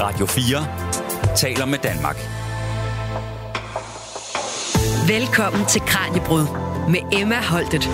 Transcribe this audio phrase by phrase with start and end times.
[0.00, 2.16] Radio 4 taler med Danmark.
[5.08, 6.46] Velkommen til Kranjebrud
[6.88, 7.84] med Emma Holtet.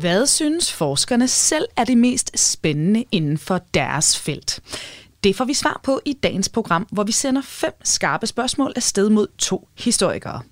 [0.00, 4.60] Hvad synes forskerne selv er det mest spændende inden for deres felt?
[5.26, 9.10] Det får vi svar på i dagens program, hvor vi sender fem skarpe spørgsmål afsted
[9.10, 10.42] mod to historikere.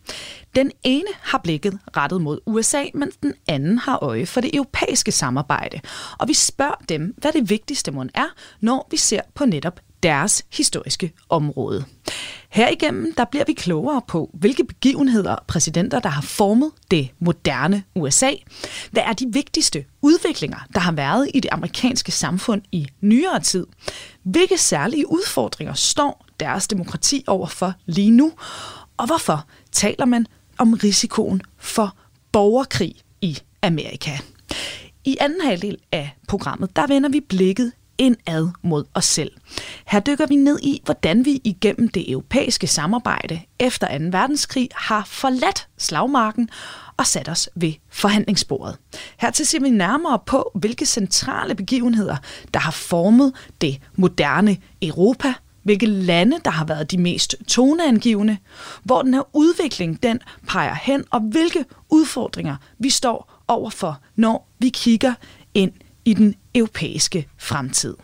[0.54, 5.12] Den ene har blikket rettet mod USA, mens den anden har øje for det europæiske
[5.12, 5.80] samarbejde.
[6.18, 10.44] Og vi spørger dem, hvad det vigtigste må er, når vi ser på netop deres
[10.52, 11.84] historiske område.
[12.48, 17.82] Herigennem der bliver vi klogere på, hvilke begivenheder og præsidenter, der har formet det moderne
[17.94, 18.30] USA.
[18.90, 23.66] Hvad er de vigtigste udviklinger, der har været i det amerikanske samfund i nyere tid?
[24.22, 28.32] Hvilke særlige udfordringer står deres demokrati overfor lige nu?
[28.96, 30.26] Og hvorfor taler man
[30.58, 31.96] om risikoen for
[32.32, 34.10] borgerkrig i Amerika?
[35.04, 39.32] I anden halvdel af programmet, der vender vi blikket indad mod os selv.
[39.86, 44.04] Her dykker vi ned i, hvordan vi igennem det europæiske samarbejde efter 2.
[44.04, 46.48] verdenskrig har forladt slagmarken
[46.96, 48.76] og sat os ved forhandlingsbordet.
[49.18, 52.16] Hertil ser vi nærmere på, hvilke centrale begivenheder,
[52.54, 58.38] der har formet det moderne Europa, hvilke lande, der har været de mest toneangivende,
[58.82, 64.68] hvor den her udvikling den peger hen, og hvilke udfordringer vi står overfor, når vi
[64.68, 65.14] kigger
[65.54, 65.72] ind
[66.04, 67.96] i den europæiske fremtid.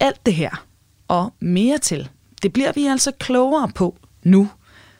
[0.00, 0.64] Alt det her
[1.08, 2.08] og mere til,
[2.42, 4.50] det bliver vi altså klogere på nu.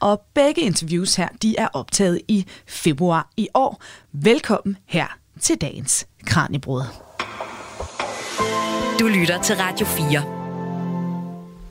[0.01, 3.83] Og begge interviews her, de er optaget i februar i år.
[4.13, 6.83] Velkommen her til dagens Kranjebrud.
[9.01, 10.39] Du lytter til Radio 4.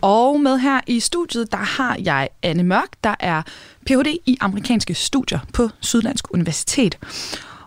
[0.02, 3.42] Og med her i studiet, der har jeg Anne Mørk, der er
[3.86, 4.18] Ph.D.
[4.26, 6.98] i amerikanske studier på Sydlandsk Universitet.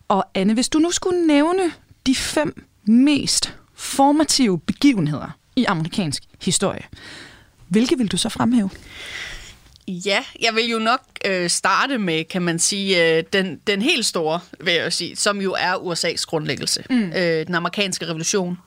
[0.08, 1.72] Og Anne, hvis du nu skulle nævne
[2.06, 6.82] de fem mest formative begivenheder i amerikansk historie,
[7.68, 8.70] hvilke vil du så fremhæve?
[9.88, 14.06] Ja, jeg vil jo nok øh, starte med, kan man sige, øh, den, den helt
[14.06, 16.84] store, vil jeg sige, som jo er USA's grundlæggelse.
[16.90, 17.12] Mm.
[17.12, 18.58] Øh, den amerikanske revolution,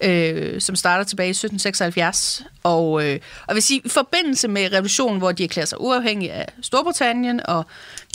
[0.00, 2.42] øh, som starter tilbage i 1776.
[2.62, 6.46] Og, øh, og vil sige, i forbindelse med revolutionen, hvor de erklærer sig uafhængige af
[6.62, 7.66] Storbritannien og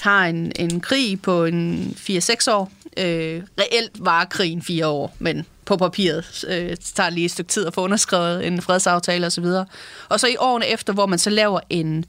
[0.01, 5.45] har en, en krig på en 4-6 år, øh, reelt var krigen fire år, men
[5.65, 9.43] på papiret øh, tager lige et stykke tid at få underskrevet en fredsaftale osv.
[9.43, 9.65] Og,
[10.09, 12.05] og så i årene efter, hvor man så laver en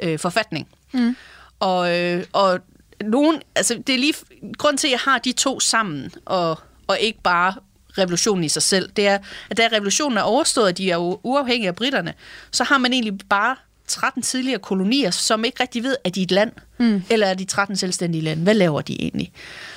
[0.00, 0.68] øh, forfatning.
[0.92, 1.16] Mm.
[1.60, 2.60] Og, øh, og
[3.04, 4.14] nogen, altså det er lige
[4.58, 7.54] grund til, at jeg har de to sammen, og, og ikke bare
[7.98, 9.18] revolutionen i sig selv, det er,
[9.50, 12.14] at da revolutionen er overstået, og de er uafhængige af britterne,
[12.50, 13.56] så har man egentlig bare
[13.86, 17.02] 13 tidligere kolonier, som ikke rigtig ved, at de er et land, mm.
[17.10, 18.42] eller er de 13 selvstændige lande.
[18.42, 19.32] Hvad laver de egentlig?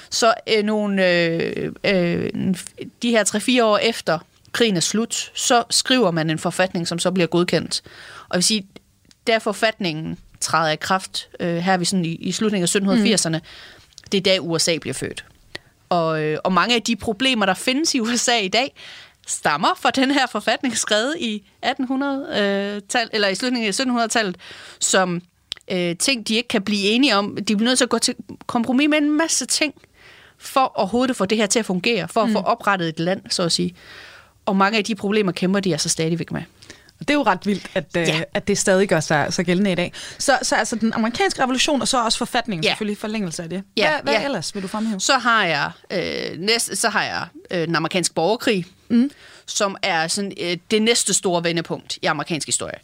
[0.10, 2.30] Så øh, nogle, øh, øh,
[3.02, 3.24] de her
[3.60, 4.20] 3-4 år efter
[4.52, 7.82] krigen er slut, så skriver man en forfatning, som så bliver godkendt.
[8.20, 8.68] Og jeg vil sige,
[9.28, 13.38] der forfatningen træder i kraft, øh, her er vi sådan i, i slutningen af 1780'erne,
[13.38, 13.44] mm.
[14.12, 15.26] det er da USA bliver født.
[15.90, 18.76] Og, øh, og mange af de problemer, der findes i USA i dag,
[19.28, 24.38] stammer fra den her forfatning skrevet i 1800-tallet, øh, eller i slutningen af 1700-tallet,
[24.80, 25.22] som
[25.72, 27.36] øh, ting, de ikke kan blive enige om.
[27.36, 28.16] De bliver nødt til at gå til
[28.48, 29.74] kompromis med en masse ting,
[30.40, 32.34] for overhovedet at få det her til at fungere, for at mm.
[32.34, 33.76] få oprettet et land, så at sige.
[34.46, 36.42] Og mange af de problemer kæmper de altså stadigvæk med.
[37.00, 38.22] Og det er jo ret vildt, at, øh, ja.
[38.34, 39.94] at det stadig gør sig så gældende i dag.
[40.20, 42.70] Så, så altså den amerikanske revolution, og så også forfatningen ja.
[42.70, 43.64] selvfølgelig forlængelse af det.
[43.78, 43.90] Ja.
[43.90, 44.26] Hvad, hvad ja.
[44.26, 45.00] ellers vil du fremhæve?
[45.00, 49.12] Så har jeg, øh, næst, så har jeg øh, den amerikanske borgerkrig, mm.
[49.46, 52.80] som er sådan, øh, det næste store vendepunkt i amerikansk historie.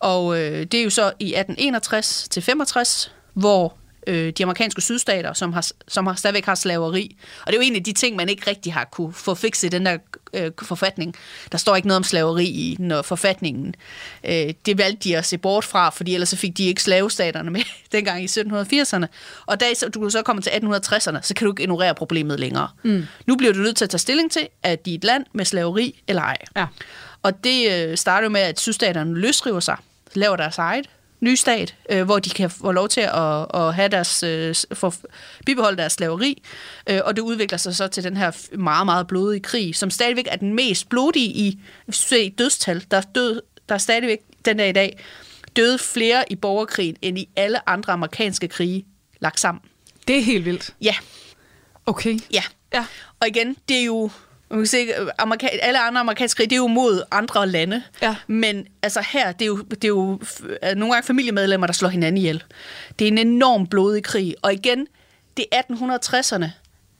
[0.00, 3.74] Og øh, det er jo så i 1861 til 65, hvor
[4.06, 7.16] øh, de amerikanske sydstater, som, har, som har, stadigvæk har slaveri.
[7.40, 9.66] Og det er jo en af de ting, man ikke rigtig har kunne få fikset
[9.66, 9.98] i den der
[10.34, 11.14] øh, forfatning.
[11.52, 13.74] Der står ikke noget om slaveri i når forfatningen.
[14.24, 17.50] Øh, det valgte de at se bort fra, fordi ellers så fik de ikke slavestaterne
[17.50, 17.60] med
[17.92, 19.06] dengang i 1780'erne.
[19.46, 22.68] Og da du så kommer til 1860'erne, så kan du ikke ignorere problemet længere.
[22.82, 23.04] Mm.
[23.26, 25.44] Nu bliver du nødt til at tage stilling til, at de er et land med
[25.44, 26.36] slaveri eller ej.
[26.56, 26.66] Ja.
[27.22, 29.76] Og det øh, starter med, at sydstaterne løsriver sig,
[30.14, 30.86] laver deres eget
[31.20, 34.94] ny stat, øh, hvor de kan få lov til at, at have deres, øh, for,
[35.46, 36.42] bibeholde deres slaveri,
[36.90, 40.28] øh, og det udvikler sig så til den her meget, meget blodige krig, som stadigvæk
[40.30, 41.60] er den mest blodige i,
[42.12, 42.84] i dødstal.
[42.90, 44.98] Der er, død, der er stadigvæk den dag i dag
[45.56, 48.84] døde flere i borgerkrigen, end i alle andre amerikanske krige
[49.20, 49.62] lagt sammen.
[50.08, 50.74] Det er helt vildt.
[50.80, 50.94] Ja.
[51.86, 52.18] Okay.
[52.32, 52.42] Ja.
[52.74, 52.86] ja.
[53.20, 54.10] Og igen, det er jo
[54.50, 54.88] man kan se,
[55.18, 57.82] amerika- alle andre amerikanske krig, det er jo mod andre lande.
[58.02, 58.16] Ja.
[58.26, 60.20] Men altså her, det er jo, det er jo
[60.62, 62.42] nogle gange familiemedlemmer, der slår hinanden ihjel.
[62.98, 64.34] Det er en enorm blodig krig.
[64.42, 64.86] Og igen,
[65.36, 66.46] det er 1860'erne.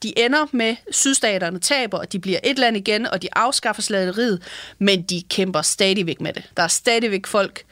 [0.02, 4.42] de ender med, sydstaterne taber, og de bliver et land igen, og de afskaffer slaveriet,
[4.78, 6.42] men de kæmper stadigvæk med det.
[6.56, 7.64] Der er stadigvæk folk,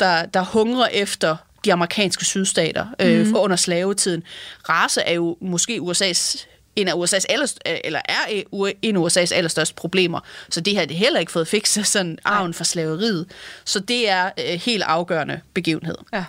[0.00, 3.36] der, der hungrer efter de amerikanske sydstater øh, mm.
[3.36, 4.22] under slavetiden.
[4.68, 6.46] Race er jo måske USA's
[6.76, 7.52] en af USA's aller,
[7.84, 8.42] eller er
[8.82, 10.20] en af USA's allerstørste problemer.
[10.48, 13.26] Så det har det heller ikke fået fikset, sådan arven for slaveriet.
[13.64, 15.96] Så det er øh, helt afgørende begivenhed.
[16.12, 16.24] Ja.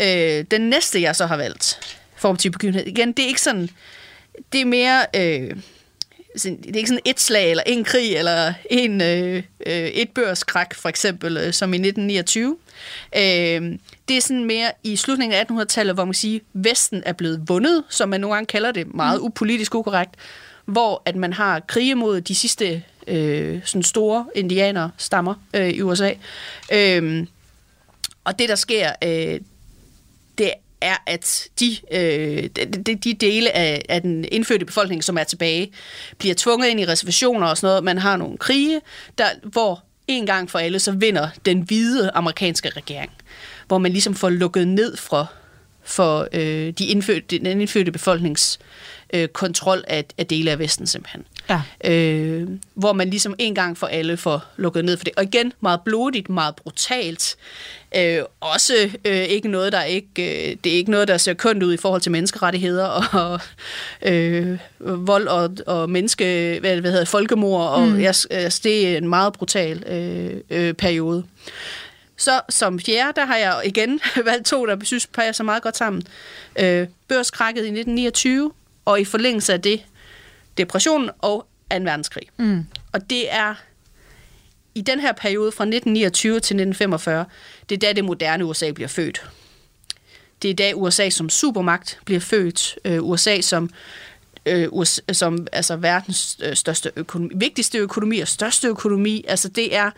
[0.00, 3.70] Øh, den næste, jeg så har valgt, formativ begivenhed, igen, det er ikke sådan,
[4.52, 5.56] det er mere, øh,
[6.36, 10.10] sådan, det er ikke sådan et slag, eller en krig, eller en, øh, øh, et
[10.10, 12.56] børskrak, for eksempel, øh, som i 1929.
[13.16, 13.22] Øh,
[14.08, 17.84] det er sådan mere i slutningen af 1800-tallet, hvor man siger, Vesten er blevet vundet,
[17.88, 20.14] som man nogle gange kalder det, meget upolitisk ukorrekt,
[20.64, 25.82] hvor at man har krige mod de sidste øh, sådan store indianer stammer øh, i
[25.82, 26.12] USA.
[26.72, 27.26] Øh,
[28.24, 29.40] og det, der sker, øh,
[30.80, 32.42] er, at de, øh,
[32.86, 35.72] de, de dele af, af den indfødte befolkning, som er tilbage,
[36.18, 37.84] bliver tvunget ind i reservationer og sådan noget.
[37.84, 38.80] Man har nogle krige,
[39.18, 43.10] der, hvor en gang for alle, så vinder den hvide amerikanske regering
[43.68, 45.32] hvor man ligesom får lukket ned for,
[45.84, 48.58] for øh, de indfødte, den indfødte befolknings
[49.14, 51.24] øh, kontrol af, af dele af Vesten simpelthen.
[51.50, 51.62] Ja.
[51.84, 55.12] Øh, hvor man ligesom en gang for alle får lukket ned for det.
[55.16, 57.36] Og igen, meget blodigt, meget brutalt.
[57.96, 61.62] Øh, også øh, ikke noget, der ikke, øh, det er ikke noget, der ser kønt
[61.62, 63.40] ud i forhold til menneskerettigheder og
[64.02, 67.68] øh, vold og, og menneske, hvad, hvad hedder folkemord.
[67.70, 68.00] Og, mm.
[68.00, 71.24] jeg, altså, det er en meget brutal øh, øh, periode.
[72.16, 76.02] Så som fjerde, der har jeg igen valgt to, der synes passer meget godt sammen.
[76.58, 78.52] Øh, børskrakket i 1929,
[78.86, 79.84] og i forlængelse af det,
[80.58, 81.76] depressionen og 2.
[81.76, 82.28] verdenskrig.
[82.36, 82.64] Mm.
[82.92, 83.54] Og det er
[84.74, 87.24] i den her periode fra 1929 til 1945,
[87.68, 89.30] det er da det moderne USA bliver født.
[90.42, 92.78] Det er da USA som supermagt bliver født.
[92.84, 93.70] Øh, USA som
[94.46, 99.24] øh, USA, som altså verdens øh, største økonomi, vigtigste økonomi og største økonomi.
[99.28, 99.90] Altså det er,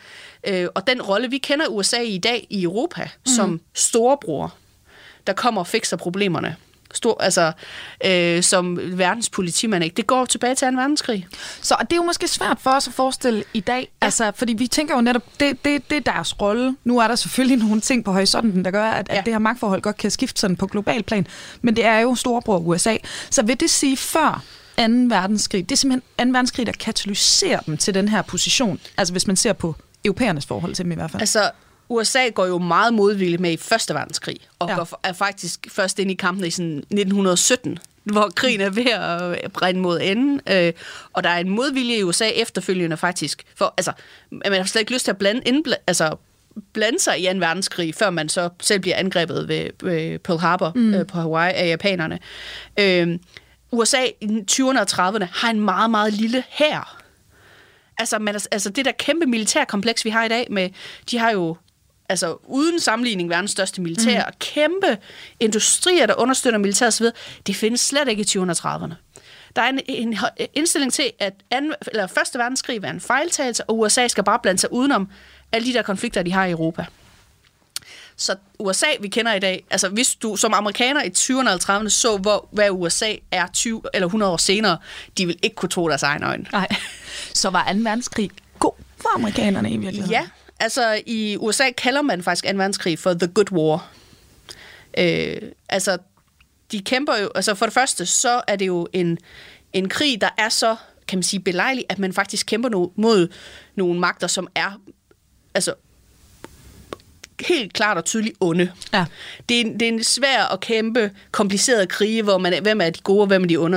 [0.46, 3.26] øh, og den rolle, vi kender USA i dag i Europa mm.
[3.26, 4.55] som storebror,
[5.26, 6.56] der kommer og fikser problemerne
[6.94, 7.52] stor, altså,
[8.05, 9.85] øh, som verdens politimand.
[9.85, 9.94] Ikke?
[9.94, 10.76] Det går tilbage til 2.
[10.76, 11.26] verdenskrig.
[11.62, 14.06] Så det er jo måske svært for os at forestille i dag, ja.
[14.06, 16.76] altså, fordi vi tænker jo netop, det, det, det er deres rolle.
[16.85, 19.19] Nu er der selvfølgelig nogle ting på horisonten, der gør, at, ja.
[19.19, 21.26] at det her magtforhold godt kan skifte sådan på global plan,
[21.62, 22.96] men det er jo storebror USA.
[23.31, 24.43] Så vil det sige før
[24.79, 24.82] 2.
[24.85, 26.32] verdenskrig, det er simpelthen 2.
[26.32, 29.75] verdenskrig, der katalyserer dem til den her position, altså hvis man ser på
[30.05, 31.23] europæernes forhold til dem i hvert fald.
[31.23, 31.50] Altså,
[31.88, 34.75] USA går jo meget modvilligt med i Første verdenskrig, og ja.
[34.75, 38.87] går, er faktisk først ind i kampen i sådan 1917, hvor krigen er ved
[39.44, 40.40] at brænde mod enden.
[40.50, 40.73] Øh,
[41.12, 43.44] og der er en modvilje i USA efterfølgende faktisk.
[43.56, 43.93] For, altså,
[44.31, 46.17] man har slet ikke lyst til at blande, indbl- altså,
[46.73, 50.73] blande sig i en verdenskrig, før man så selv bliver angrebet ved, ved Pearl Harbor
[50.75, 50.94] mm.
[50.94, 52.19] øh, på Hawaii af japanerne.
[52.79, 53.19] Øh,
[53.70, 57.02] USA i 20'erne og 30'erne har en meget, meget lille hær.
[57.99, 60.70] Altså, man, altså det der kæmpe militærkompleks, vi har i dag, med,
[61.11, 61.56] de har jo
[62.09, 64.33] altså uden sammenligning verdens største militær, mm.
[64.39, 64.99] kæmpe
[65.41, 67.07] industrier, der understøtter militæret osv.,
[67.47, 68.95] det findes slet ikke i 20'erne og 30'erne.
[69.57, 70.19] Der er en, en
[70.55, 74.61] indstilling til, at anden, eller første verdenskrig var en fejltagelse, og USA skal bare blande
[74.61, 75.09] sig udenom
[75.53, 76.87] alle de der konflikter, de har i Europa.
[78.17, 81.89] Så USA, vi kender i dag, altså hvis du som amerikaner i 20'erne og 30'erne
[81.89, 84.79] så, hvor, hvad USA er 20 eller 100 år senere,
[85.19, 86.47] de vil ikke kunne tro deres egen øjne.
[86.53, 86.69] Nej.
[87.35, 87.79] Så var 2.
[87.79, 90.11] verdenskrig god for amerikanerne i virkeligheden?
[90.11, 90.29] Ja,
[90.61, 92.50] altså i USA kalder man faktisk 2.
[92.57, 93.91] verdenskrig for The Good War.
[94.99, 95.99] Øh, altså,
[96.73, 99.19] de kæmper jo, altså for det første, så er det jo en,
[99.73, 100.77] en krig, der er så,
[101.09, 103.29] kan man sige, belejlig, at man faktisk kæmper no, mod
[103.75, 104.81] nogle magter, som er
[105.55, 105.75] altså
[107.41, 108.73] helt klart og tydeligt onde.
[108.93, 109.05] Ja.
[109.49, 113.00] Det, er, det er en svær og kæmpe, kompliceret krige, hvor man, hvem er de
[113.00, 113.77] gode, og hvem er de onde.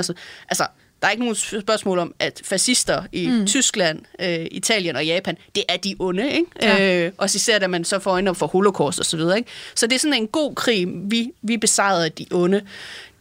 [0.50, 0.68] Altså,
[1.02, 3.46] der er ikke nogen spørgsmål om, at fascister i mm.
[3.46, 6.46] Tyskland, øh, Italien og Japan, det er de onde, ikke?
[6.62, 7.06] Ja.
[7.06, 9.50] Øh, også især da man så får øjne for holocaust og så videre, ikke?
[9.76, 12.62] Så det er sådan en god krig, vi, vi besejrede de onde.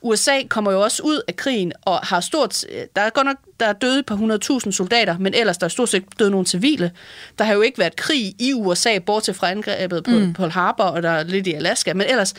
[0.02, 2.64] USA kommer jo også ud af krigen og har stort...
[2.96, 5.88] Der er godt nok der er døde på 100.000 soldater, men ellers der er stort
[5.88, 6.92] set døde nogle civile.
[7.38, 10.32] Der har jo ikke været krig i USA, bortset fra angrebet på mm.
[10.32, 12.34] Pearl Harbor, og der er lidt i Alaska, men ellers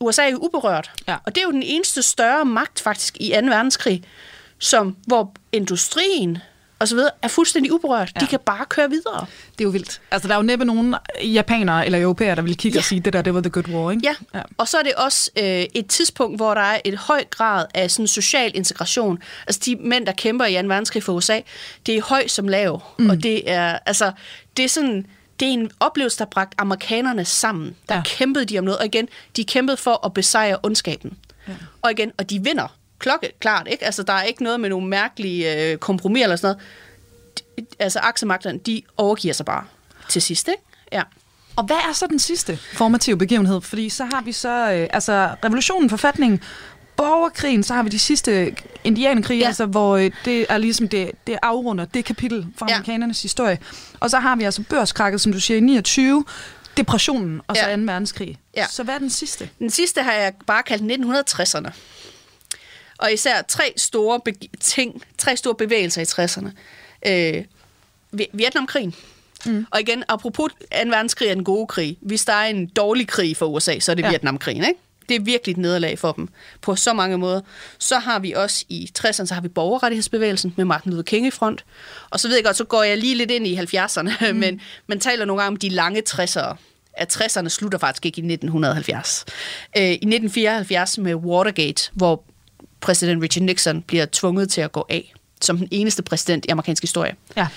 [0.00, 0.90] USA er jo uberørt.
[1.08, 1.16] Ja.
[1.26, 3.46] Og det er jo den eneste større magt faktisk i 2.
[3.46, 4.04] verdenskrig,
[4.58, 6.38] som, hvor industrien
[6.78, 8.12] og så videre, er fuldstændig uberørt.
[8.14, 8.20] Ja.
[8.20, 9.26] De kan bare køre videre.
[9.52, 10.00] Det er jo vildt.
[10.10, 12.80] Altså, der er jo næppe nogen japanere eller europæere, der vil kigge ja.
[12.80, 14.02] og sige, det der, det var the good war, ikke?
[14.04, 14.42] Ja, ja.
[14.58, 17.90] og så er det også øh, et tidspunkt, hvor der er et høj grad af
[17.90, 19.18] sådan social integration.
[19.46, 20.68] Altså, de mænd, der kæmper i 2.
[20.68, 21.40] verdenskrig for USA,
[21.86, 22.82] det er høj som lav.
[22.98, 23.10] Mm.
[23.10, 24.12] Og det er, altså,
[24.56, 25.06] det er sådan
[25.40, 27.76] det er en oplevelse, der bragte amerikanerne sammen.
[27.88, 28.02] Der ja.
[28.04, 31.18] kæmpede de om noget, og igen, de kæmpede for at besejre ondskaben.
[31.48, 31.52] Ja.
[31.82, 33.84] Og igen, og de vinder klokke klart, ikke?
[33.84, 36.66] Altså, der er ikke noget med nogle mærkelige øh, kompromis eller sådan noget.
[37.58, 39.64] De, altså, aksemagterne, de overgiver sig bare
[40.08, 40.62] til sidst, ikke?
[40.92, 41.02] Ja.
[41.56, 43.60] Og hvad er så den sidste formative begivenhed?
[43.60, 46.40] Fordi så har vi så øh, altså revolutionen, forfatningen,
[46.96, 49.46] borgerkrigen, så har vi de sidste indianerkrige, ja.
[49.46, 52.74] altså, hvor øh, det er ligesom det, det afrunder det kapitel fra Ja.
[52.74, 53.58] amerikanernes historie.
[54.00, 56.24] Og så har vi altså børskrakket, som du siger, i 29,
[56.76, 57.76] depressionen og så Ja.
[57.76, 57.82] 2.
[57.82, 58.38] verdenskrig.
[58.56, 58.66] Ja.
[58.70, 59.48] Så hvad er den sidste?
[59.58, 61.70] Den sidste har jeg bare kaldt 1960'erne.
[62.98, 64.20] Og især tre store
[64.60, 66.48] ting, tre store bevægelser i 60'erne.
[67.06, 67.44] Øh,
[68.12, 68.94] Vi- Vietnamkrigen.
[69.46, 69.66] Mm.
[69.70, 70.78] Og igen, apropos 2.
[70.90, 71.96] verdenskrig er den gode krig.
[72.00, 74.08] Hvis der er en dårlig krig for USA, så er det ja.
[74.08, 74.80] Vietnamkrigen, ikke?
[75.08, 76.28] Det er virkelig et nederlag for dem
[76.60, 77.40] på så mange måder.
[77.78, 81.30] Så har vi også i 60'erne, så har vi borgerrettighedsbevægelsen med Martin Luther King i
[81.30, 81.64] front.
[82.10, 84.38] Og så ved jeg godt, så går jeg lige lidt ind i 70'erne, mm.
[84.38, 86.56] men man taler nogle gange om de lange 60'ere.
[86.92, 89.24] At 60'erne slutter faktisk ikke i 1970.
[89.76, 92.22] Øh, I 1974 med Watergate, hvor
[92.80, 96.82] præsident Richard Nixon bliver tvunget til at gå af som den eneste præsident i amerikansk
[96.82, 97.14] historie.
[97.36, 97.48] Ja.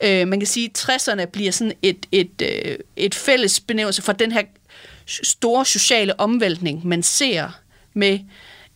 [0.00, 4.12] Øh, man kan sige, at 60'erne bliver sådan et, et, øh, et fælles benævnelse for
[4.12, 4.42] den her
[5.06, 7.60] store sociale omvæltning, man ser
[7.94, 8.18] med,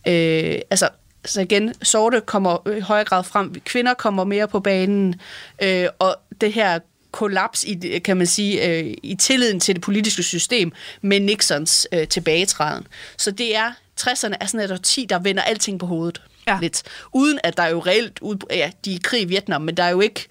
[0.07, 0.89] øh, altså,
[1.25, 5.15] så igen, sorte kommer i højere grad frem, kvinder kommer mere på banen,
[5.61, 6.79] øh, og det her
[7.11, 10.71] kollaps i, kan man sige, øh, i tilliden til det politiske system
[11.01, 12.87] med Nixons øh, tilbagetræden.
[13.17, 13.71] Så det er,
[14.01, 16.21] 60'erne er sådan et årti, der vender alting på hovedet.
[16.47, 16.57] Ja.
[16.61, 16.83] Lidt.
[17.13, 19.77] Uden at der er jo reelt, ud, ja, de er i krig i Vietnam, men
[19.77, 20.27] der er jo ikke,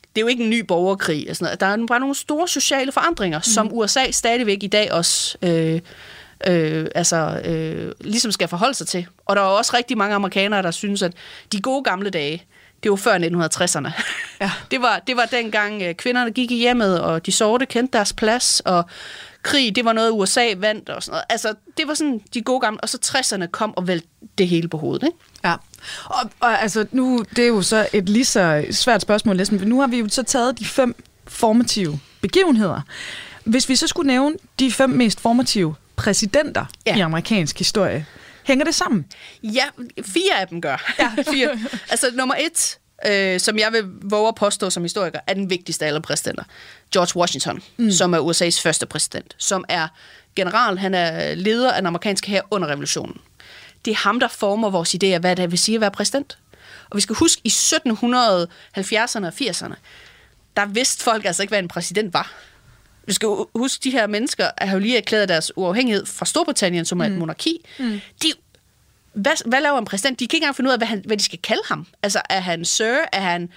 [0.00, 1.26] det er jo ikke en ny borgerkrig.
[1.30, 1.60] Og sådan noget.
[1.60, 3.42] Der er bare nogle store sociale forandringer, mm.
[3.42, 5.80] som USA stadigvæk i dag også øh,
[6.46, 9.06] øh, altså, øh, ligesom skal forholde sig til.
[9.26, 11.12] Og der er også rigtig mange amerikanere, der synes, at
[11.52, 12.44] de gode gamle dage,
[12.82, 14.02] det var før 1960'erne.
[14.40, 14.50] Ja.
[14.70, 18.12] Det, var, det var dengang øh, kvinderne gik i hjemmet, og de sorte kendte deres
[18.12, 18.84] plads, og
[19.42, 21.24] krig, det var noget, USA vandt og sådan noget.
[21.28, 24.68] Altså, det var sådan de gode gamle, og så 60'erne kom og vælte det hele
[24.68, 25.18] på hovedet, ikke?
[25.44, 25.54] Ja,
[26.04, 29.66] og, og altså nu, det er jo så et lige så svært spørgsmål næsten, for
[29.66, 30.94] nu har vi jo så taget de fem
[31.26, 32.80] formative begivenheder.
[33.44, 36.64] Hvis vi så skulle nævne de fem mest formative præsidenter.
[36.86, 36.96] Ja.
[36.96, 38.06] i amerikansk historie,
[38.44, 39.06] hænger det sammen?
[39.42, 39.64] Ja,
[40.02, 40.94] fire af dem gør.
[40.98, 41.10] Ja.
[41.32, 41.58] fire.
[41.90, 45.84] Altså nummer et, øh, som jeg vil våge at påstå som historiker, er den vigtigste
[45.84, 46.44] af alle præsidenter.
[46.92, 47.90] George Washington, mm.
[47.90, 49.88] som er USA's første præsident, som er
[50.36, 53.20] general, han er leder af den amerikanske hær under revolutionen.
[53.84, 56.38] Det er ham, der former vores idé af, hvad det vil sige at være præsident.
[56.90, 59.74] Og vi skal huske, i 1770'erne og 80'erne,
[60.56, 62.32] der vidste folk altså ikke, hvad en præsident var.
[63.06, 67.00] Vi skal huske, de her mennesker har jo lige erklæret deres uafhængighed fra Storbritannien, som
[67.00, 67.66] er et monarki.
[67.78, 68.00] Mm.
[68.22, 68.32] De,
[69.18, 70.20] hvad, hvad laver en præsident?
[70.20, 71.86] De kan ikke engang finde ud af, hvad, han, hvad de skal kalde ham.
[72.02, 72.96] Altså, er han sir?
[73.12, 73.50] Er han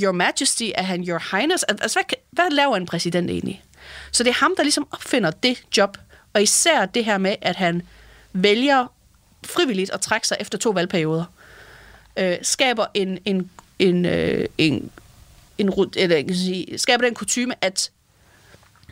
[0.00, 0.64] your majesty?
[0.74, 1.62] Er han your highness?
[1.62, 3.62] Altså, hvad, hvad laver en præsident egentlig?
[4.12, 5.98] Så det er ham, der ligesom opfinder det job.
[6.32, 7.82] Og især det her med, at han
[8.32, 8.86] vælger
[9.44, 11.24] frivilligt at trække sig efter to valgperioder.
[12.16, 14.90] Øh, skaber en, en, en, øh, en,
[15.58, 17.90] en, eller, jeg kan sige, skaber den kutume, at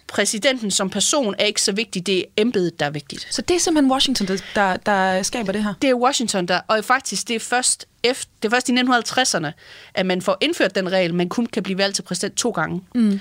[0.09, 3.29] præsidenten som person er ikke så vigtig, det er embedet, der er vigtigt.
[3.31, 5.75] Så det er simpelthen Washington, der, der, der skaber det her?
[5.83, 9.51] Det er Washington, der, og faktisk det er først, efter, det er først i 1950'erne,
[9.95, 12.83] at man får indført den regel, man kun kan blive valgt til præsident to gange.
[12.95, 13.21] Mm.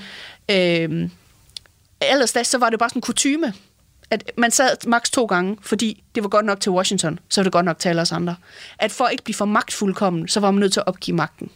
[0.52, 1.12] Øhm,
[2.02, 3.54] ellers da, så var det bare sådan en kutyme,
[4.10, 7.44] at man sad maks to gange, fordi det var godt nok til Washington, så var
[7.44, 8.36] det godt nok til alle os andre.
[8.80, 11.50] At for at ikke blive for magtfuldkommen, så var man nødt til at opgive magten.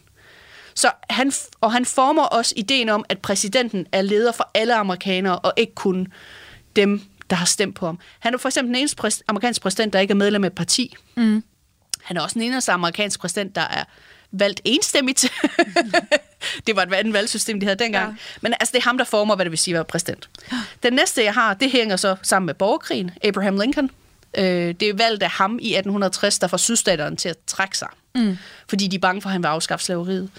[0.79, 1.31] Så han,
[1.61, 5.75] og han former også ideen om, at præsidenten er leder for alle amerikanere, og ikke
[5.75, 6.07] kun
[6.75, 7.99] dem, der har stemt på ham.
[8.19, 10.55] Han er for eksempel den eneste præs- amerikanske præsident, der ikke er medlem af et
[10.55, 10.95] parti.
[11.15, 11.43] Mm.
[12.03, 13.83] Han er også den eneste amerikanske præsident, der er
[14.31, 15.21] valgt enstemmigt.
[16.67, 18.09] det var et andet valgsystem, de havde dengang.
[18.09, 18.15] Ja.
[18.41, 20.29] Men altså, det er ham, der former, hvad det vil sige at være præsident.
[20.83, 23.11] Den næste, jeg har, det hænger så sammen med borgerkrigen.
[23.23, 23.91] Abraham Lincoln.
[24.37, 24.43] Øh,
[24.79, 27.87] det er valgt af ham i 1860, der får sydstaterne til at trække sig.
[28.15, 28.37] Mm.
[28.69, 30.29] Fordi de er bange for, at han vil afskaffe slaveriet.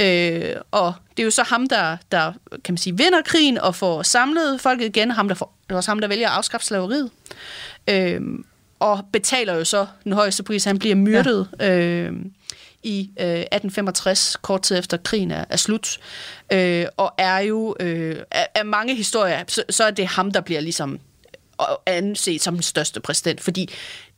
[0.00, 2.32] Øh, og det er jo så ham, der, der
[2.64, 5.10] kan man sige, vinder krigen og får samlet folket igen.
[5.10, 7.10] Ham, der får, det er også ham, der vælger at afskaffe slaveriet.
[7.90, 8.20] Øh,
[8.78, 10.64] og betaler jo så den højeste pris.
[10.64, 11.78] Han bliver myrdet ja.
[11.78, 12.12] øh,
[12.82, 15.98] i øh, 1865, kort tid efter krigen er, er slut.
[16.52, 20.40] Øh, og er jo øh, af, af mange historier, så, så er det ham, der
[20.40, 20.98] bliver ligesom
[21.86, 23.70] anset som den største præsident, fordi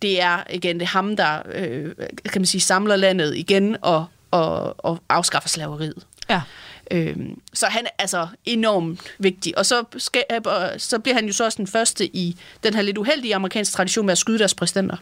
[0.03, 1.93] det er igen det er ham, der øh,
[2.33, 6.07] kan man sige, samler landet igen og, og, og afskaffer slaveriet.
[6.31, 6.41] Ja.
[6.91, 9.59] Øhm, så han er altså enormt vigtig.
[9.59, 10.41] Og så, skal, øh,
[10.79, 14.07] så bliver han jo så også den første i den her lidt uheldige amerikanske tradition
[14.07, 14.97] med at skyde deres præsidenter.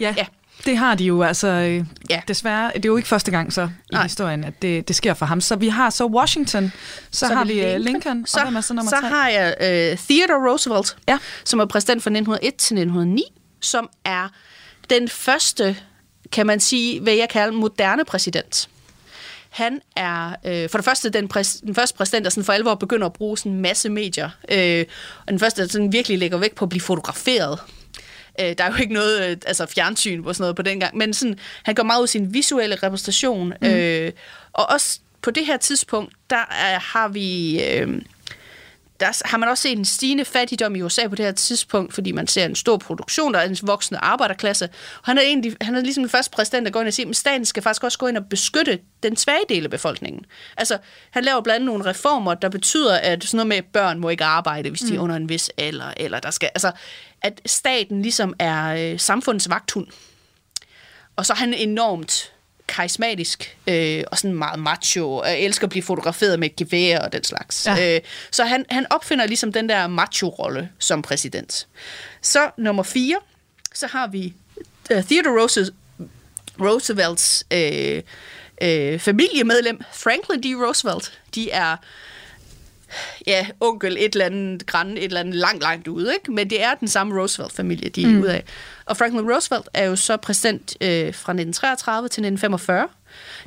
[0.00, 0.14] Ja.
[0.16, 0.26] Ja.
[0.64, 2.20] Det har de jo altså øh, Ja.
[2.28, 2.70] desværre.
[2.74, 4.02] Det er jo ikke første gang så i Nej.
[4.02, 5.40] historien, at det, det sker for ham.
[5.40, 6.72] Så vi har så Washington,
[7.10, 9.08] så, så har vi øh, Lincoln, så, og hvem er så nummer så tre?
[9.08, 11.18] har jeg øh, Theodore Roosevelt, Ja.
[11.44, 13.22] som er præsident fra 1901 til 1909,
[13.60, 14.28] som er
[14.90, 15.76] den første
[16.32, 18.68] kan man sige, hvad jeg kalder moderne præsident.
[19.50, 22.74] Han er øh, for det første den, præs, den første præsident, der sådan for alvor
[22.74, 24.30] begynder at bruge sådan en masse medier.
[24.52, 24.84] Øh,
[25.26, 27.58] og den første, der sådan virkelig lægger vægt på at blive fotograferet.
[28.40, 30.96] Øh, der er jo ikke noget øh, altså fjernsyn på sådan noget på den gang,
[30.96, 33.52] men sådan, han går meget ud sin visuelle repræsentation.
[33.60, 33.66] Mm.
[33.66, 34.12] Øh,
[34.52, 37.60] og også på det her tidspunkt, der er, har vi...
[37.64, 38.02] Øh,
[39.00, 42.12] der har man også set en stigende fattigdom i USA på det her tidspunkt, fordi
[42.12, 44.64] man ser en stor produktion, der er en voksende arbejderklasse.
[44.64, 47.08] Og han er, egentlig, han er ligesom den første præsident, der går ind og siger,
[47.08, 50.24] at staten skal faktisk også gå ind og beskytte den svage del af befolkningen.
[50.56, 50.78] Altså,
[51.10, 54.08] han laver blandt andet nogle reformer, der betyder, at sådan noget med, at børn må
[54.08, 55.04] ikke arbejde, hvis de er mm.
[55.04, 56.72] under en vis alder, eller der skal, altså,
[57.22, 59.86] at staten ligesom er øh, samfundets vagthund.
[61.16, 62.32] Og så er han enormt
[62.68, 67.24] karismatisk øh, og sådan meget macho, og elsker at blive fotograferet med gevær og den
[67.24, 67.66] slags.
[67.66, 67.94] Ja.
[67.94, 71.66] Øh, så han, han opfinder ligesom den der macho-rolle som præsident.
[72.20, 73.16] Så nummer fire,
[73.74, 74.34] så har vi
[74.90, 75.74] uh, Theodore Roosevelt,
[76.60, 78.02] Roosevelts øh,
[78.62, 80.46] øh, familiemedlem, Franklin D.
[80.66, 81.20] Roosevelt.
[81.34, 81.76] De er
[83.26, 86.32] ja, onkel et eller andet, græn et eller andet langt, langt ude, ikke?
[86.32, 88.20] Men det er den samme Roosevelt-familie, de er mm.
[88.20, 88.44] ude af.
[88.86, 92.88] Og Franklin Roosevelt er jo så præsident øh, fra 1933 til 1945.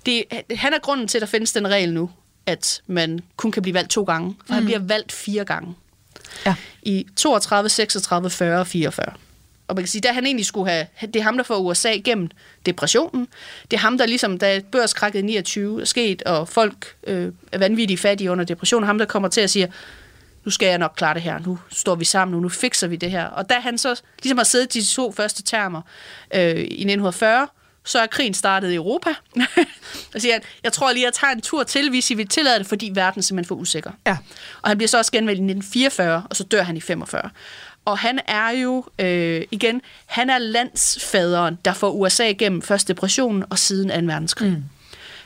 [0.06, 2.10] Det, han er grunden til, at der findes den regel nu,
[2.46, 4.36] at man kun kan blive valgt to gange.
[4.40, 4.54] For mm.
[4.54, 5.76] han bliver valgt fire gange.
[6.46, 6.56] Ja.
[6.84, 9.14] I 32, 36, 40 og 44.
[9.70, 11.90] Og man kan sige, da han egentlig skulle have, det er ham, der får USA
[11.90, 12.30] gennem
[12.66, 13.28] depressionen.
[13.72, 18.00] Det er ham, der ligesom, da børskrakket 29 er sket, og folk øh, er vanvittigt
[18.00, 19.74] fattige under depression, ham, der kommer til at sige,
[20.46, 22.96] nu skal jeg nok klare det her, nu står vi sammen, nu, nu fikser vi
[22.96, 23.26] det her.
[23.26, 25.82] Og da han så ligesom har siddet de to første termer
[26.34, 27.48] øh, i 1940,
[27.86, 29.10] så er krigen startet i Europa.
[30.14, 32.28] og siger, at jeg tror lige, at jeg tager en tur til, hvis I vil
[32.28, 33.92] tillade det, fordi verden er simpelthen for usikker.
[34.08, 34.18] Ja.
[34.62, 37.30] Og han bliver så også genvalgt i 1944, og så dør han i 45.
[37.90, 43.44] Og han er jo, øh, igen, han er landsfaderen, der får USA igennem først depressionen
[43.50, 44.14] og siden 2.
[44.14, 44.50] verdenskrig.
[44.50, 44.64] Mm.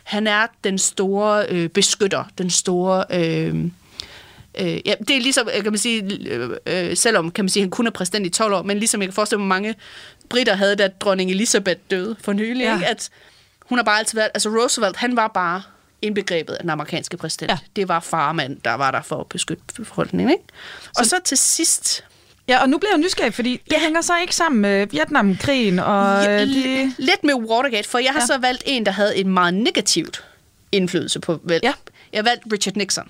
[0.03, 3.05] Han er den store øh, beskytter, den store...
[3.09, 3.65] Øh,
[4.59, 7.69] Øh, ja, det er ligesom, kan man sige, øh, øh, selvom kan man sige, han
[7.69, 9.75] kun er præsident i 12 år, men ligesom jeg kan forestille mig, mange
[10.29, 12.75] britter havde, da dronning Elizabeth døde for nylig, ja.
[12.75, 12.87] ikke?
[12.87, 13.09] at
[13.65, 15.61] hun har bare altid været, altså Roosevelt, han var bare
[16.01, 17.51] indbegrebet af den amerikanske præsident.
[17.51, 17.57] Ja.
[17.75, 20.31] Det var farmand, der var der for at beskytte befolkningen.
[20.31, 20.43] Ikke?
[20.97, 22.03] Og så, så til sidst,
[22.47, 23.79] Ja, og nu bliver jeg nysgerrig, fordi det ja.
[23.79, 26.23] hænger så ikke sammen med Vietnamkrigen og...
[26.23, 26.93] Ja, de...
[26.97, 28.25] Lidt med Watergate, for jeg har ja.
[28.25, 30.23] så valgt en, der havde en meget negativt
[30.71, 31.39] indflydelse på...
[31.43, 31.73] Vel, ja.
[32.13, 33.09] Jeg valgte Richard Nixon.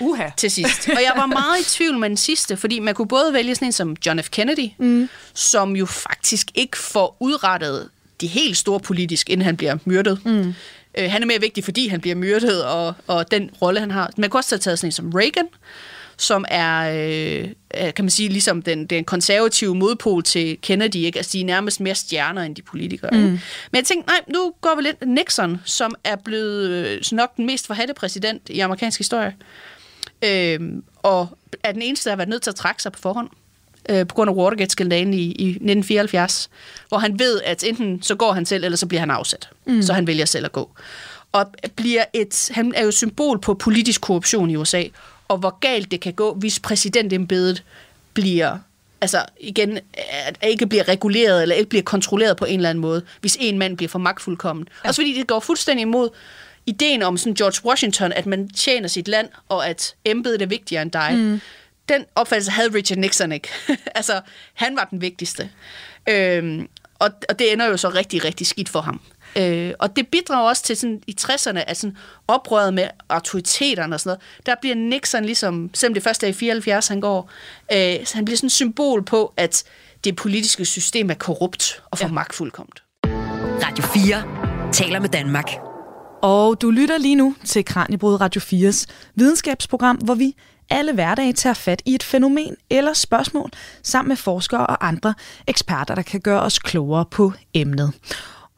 [0.00, 0.28] Uha.
[0.36, 0.88] Til sidst.
[0.88, 3.68] Og jeg var meget i tvivl med den sidste, fordi man kunne både vælge sådan
[3.68, 4.30] en som John F.
[4.30, 5.08] Kennedy, mm.
[5.34, 7.88] som jo faktisk ikke får udrettet
[8.20, 10.20] de helt store politisk, inden han bliver myrdet.
[10.24, 10.54] Mm.
[10.98, 14.10] Øh, han er mere vigtig, fordi han bliver myrdet, og, og den rolle, han har.
[14.16, 15.48] Man kunne også have taget sådan en som Reagan,
[16.20, 17.48] som er, øh,
[17.94, 21.18] kan man sige, ligesom den, den konservative modpol til Kennedy, ikke?
[21.18, 23.10] Altså, de er nærmest mere stjerner end de politikere.
[23.10, 23.18] Mm.
[23.18, 23.40] Men
[23.74, 27.66] jeg tænkte, nej, nu går vi lidt Nixon, som er blevet øh, nok den mest
[27.66, 29.34] forhatte præsident i amerikansk historie.
[30.24, 30.60] Øh,
[30.96, 33.28] og er den eneste, der har været nødt til at trække sig på forhånd
[33.88, 36.50] øh, på grund af Watergate-skandalen i, i 1974,
[36.88, 39.48] hvor han ved, at enten så går han selv, eller så bliver han afsat.
[39.66, 39.82] Mm.
[39.82, 40.70] Så han vælger selv at gå.
[41.32, 44.82] Og bliver et, han er jo symbol på politisk korruption i USA,
[45.30, 47.64] og hvor galt det kan gå, hvis præsidentembedet
[48.14, 48.58] bliver
[49.00, 49.78] altså igen,
[50.26, 53.58] at ikke bliver reguleret eller ikke bliver kontrolleret på en eller anden måde, hvis en
[53.58, 54.68] mand bliver for magtfuldkommen.
[54.84, 54.88] Ja.
[54.88, 56.08] Også fordi det går fuldstændig imod
[56.66, 60.82] ideen om sådan George Washington, at man tjener sit land, og at embedet er vigtigere
[60.82, 61.12] end dig.
[61.14, 61.40] Mm.
[61.88, 63.48] Den opfattelse havde Richard Nixon ikke.
[63.94, 64.20] altså,
[64.54, 65.50] han var den vigtigste.
[66.08, 69.00] Øhm, og, og det ender jo så rigtig, rigtig skidt for ham.
[69.36, 71.96] Øh, og det bidrager også til sådan, i 60'erne, at sådan
[72.28, 76.32] oprøret med autoriteterne og sådan noget, der bliver Nixon ligesom, selvom det første er i
[76.32, 77.30] 74, han går,
[77.72, 79.64] øh, så han bliver sådan et symbol på, at
[80.04, 82.12] det politiske system er korrupt og for ja.
[82.12, 82.82] magtfuldkomt.
[83.62, 85.50] Radio 4 taler med Danmark.
[86.22, 90.36] Og du lytter lige nu til Kranjebrud Radio 4's videnskabsprogram, hvor vi
[90.70, 93.50] alle hverdage tager fat i et fænomen eller spørgsmål
[93.82, 95.14] sammen med forskere og andre
[95.46, 97.92] eksperter, der kan gøre os klogere på emnet.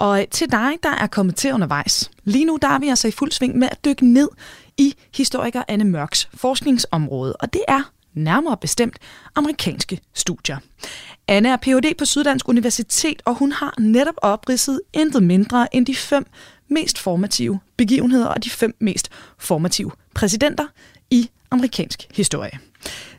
[0.02, 2.10] Og øh, til dig, der er kommet til undervejs.
[2.24, 4.28] Lige nu der er vi altså i fuld sving med at dykke ned
[4.78, 8.98] i historiker Anne Mørks forskningsområde, og det er nærmere bestemt
[9.34, 10.58] amerikanske studier.
[11.28, 11.94] Anne er Ph.D.
[11.98, 16.26] på Syddansk Universitet, og hun har netop opridset intet mindre end de fem
[16.68, 20.66] mest formative begivenheder og de fem mest formative præsidenter
[21.10, 22.58] i amerikansk historie.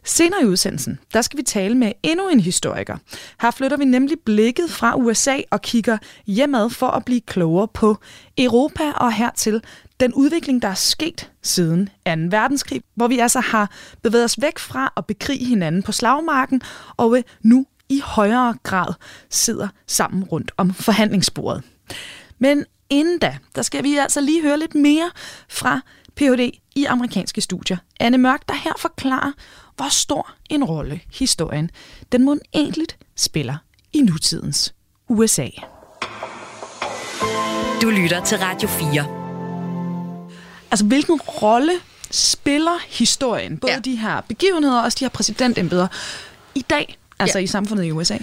[0.03, 2.97] Senere i udsendelsen, der skal vi tale med endnu en historiker.
[3.41, 5.97] Her flytter vi nemlig blikket fra USA og kigger
[6.27, 7.97] hjemad for at blive klogere på
[8.37, 9.61] Europa og hertil
[9.99, 12.11] den udvikling, der er sket siden 2.
[12.29, 13.71] verdenskrig, hvor vi altså har
[14.01, 16.61] bevæget os væk fra at bekrige hinanden på slagmarken,
[16.97, 18.93] og øh, nu i højere grad
[19.29, 21.63] sidder sammen rundt om forhandlingsbordet.
[22.39, 25.11] Men inden da, der skal vi altså lige høre lidt mere
[25.49, 25.81] fra
[26.15, 26.51] Ph.D.
[26.75, 27.77] i amerikanske studier.
[27.99, 29.31] Anne Mørk, der her forklarer,
[29.75, 31.69] hvor stor en rolle historien
[32.11, 33.55] den må egentlig spiller
[33.93, 34.73] i nutidens
[35.07, 35.47] USA.
[37.81, 39.07] Du lytter til Radio 4.
[40.71, 41.71] Altså, hvilken rolle
[42.11, 43.79] spiller historien, både Ja.
[43.79, 45.87] de her begivenheder og også de her præsidentembeder,
[46.55, 47.43] i dag, altså ja.
[47.43, 48.17] i samfundet i USA?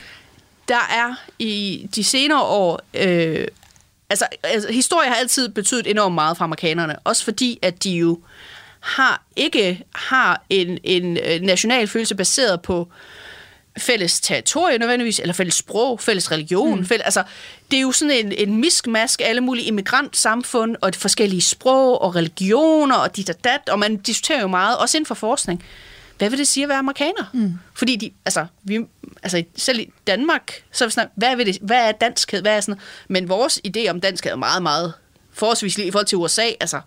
[0.69, 2.81] Der er i de senere år...
[2.95, 3.47] Øh,
[4.11, 6.99] altså, altså, historie har altid betydet enormt meget for amerikanerne.
[6.99, 8.19] Også fordi, at de jo
[8.81, 12.89] har ikke har en, en øh, national følelse baseret på
[13.79, 16.79] fælles territorie nødvendigvis, eller fælles sprog, fælles religion.
[16.79, 16.87] Mm.
[16.87, 17.23] Fælles, altså,
[17.71, 22.17] det er jo sådan en, en miskmask af alle mulige immigrantsamfund, og forskellige sprog og
[22.17, 25.65] religioner, og dit og dat, og man diskuterer jo meget, også inden for forskning.
[26.21, 27.31] Hvad vil det sige at være amerikaner?
[27.33, 27.53] Mm.
[27.75, 28.81] Fordi de, altså, vi,
[29.23, 32.41] altså, selv i Danmark, så er vi sådan, hvad, vil det, hvad er danskhed?
[32.41, 34.93] Hvad er sådan, men vores idé om danskhed er meget, meget
[35.33, 36.47] forholdsvis lige i forhold til USA.
[36.61, 36.81] Altså,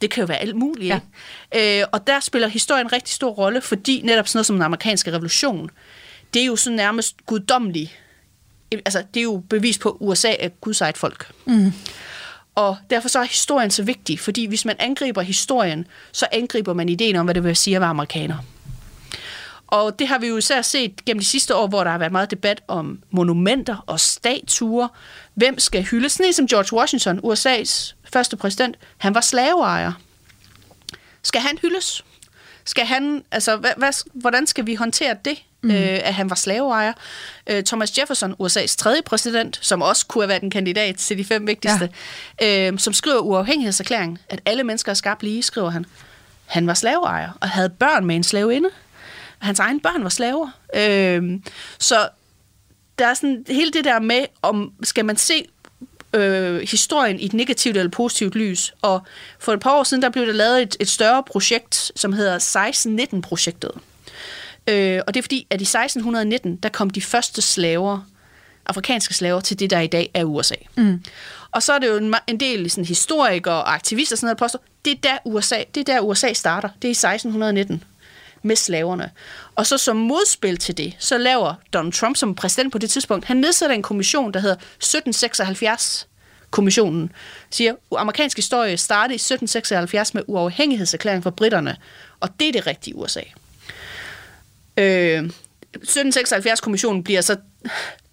[0.00, 0.88] det kan jo være alt muligt.
[0.88, 1.00] Ja.
[1.54, 1.80] Ikke?
[1.80, 4.62] Øh, og der spiller historien en rigtig stor rolle, fordi netop sådan noget som den
[4.62, 5.70] amerikanske revolution,
[6.34, 7.98] det er jo sådan nærmest guddommelig.
[8.72, 11.30] Altså, det er jo bevis på, at USA er Guds eget folk.
[11.46, 11.72] Mm.
[12.58, 16.88] Og derfor så er historien så vigtig, fordi hvis man angriber historien, så angriber man
[16.88, 18.36] ideen om, hvad det vil sige at være amerikaner.
[19.66, 22.12] Og det har vi jo især set gennem de sidste år, hvor der har været
[22.12, 24.88] meget debat om monumenter og statuer.
[25.34, 26.12] Hvem skal hyldes?
[26.12, 29.92] Sådan som George Washington, USA's første præsident, han var slaveejer.
[31.22, 32.04] Skal han hyldes?
[32.64, 35.70] Skal han, altså, hvad, hvad, hvordan skal vi håndtere det, mm.
[35.70, 36.92] øh, at han var slaveejer?
[37.46, 41.24] Øh, Thomas Jefferson, USA's tredje præsident, som også kunne have været en kandidat til de
[41.24, 41.90] fem vigtigste,
[42.40, 42.70] ja.
[42.70, 45.86] øh, som skriver uafhængighedserklæringen, at alle mennesker er skabt lige, skriver han.
[46.46, 48.68] Han var slaveejer og havde børn med en slaveinde.
[49.38, 50.50] Hans egne børn var slaver.
[50.74, 51.40] Øh,
[51.78, 52.08] så
[52.98, 55.46] der er sådan hele det der med, om skal man se
[56.14, 58.74] øh, historien i et negativt eller positivt lys.
[58.82, 59.02] Og
[59.38, 62.38] for et par år siden, der blev der lavet et, et større projekt, som hedder
[62.38, 63.70] 1619-projektet.
[64.68, 68.00] Øh, og det er fordi, at i 1619, der kom de første slaver,
[68.66, 70.54] afrikanske slaver, til det, der i dag er USA.
[70.76, 71.04] Mm.
[71.50, 74.44] Og så er det jo en, en del sådan, historikere og aktivister, sådan noget, der
[74.44, 76.68] påstår, det er der USA, det er der USA starter.
[76.82, 77.84] Det er i 1619
[78.42, 79.10] med slaverne.
[79.54, 83.24] Og så som modspil til det, så laver Donald Trump som præsident på det tidspunkt,
[83.24, 86.06] han nedsætter en kommission, der hedder 1776
[86.50, 87.12] kommissionen,
[87.50, 91.76] siger, at amerikansk historie startede i 1776 med uafhængighedserklæring for britterne,
[92.20, 93.20] og det er det rigtige USA.
[94.78, 95.30] Øh,
[95.76, 97.36] 1776-kommissionen bliver så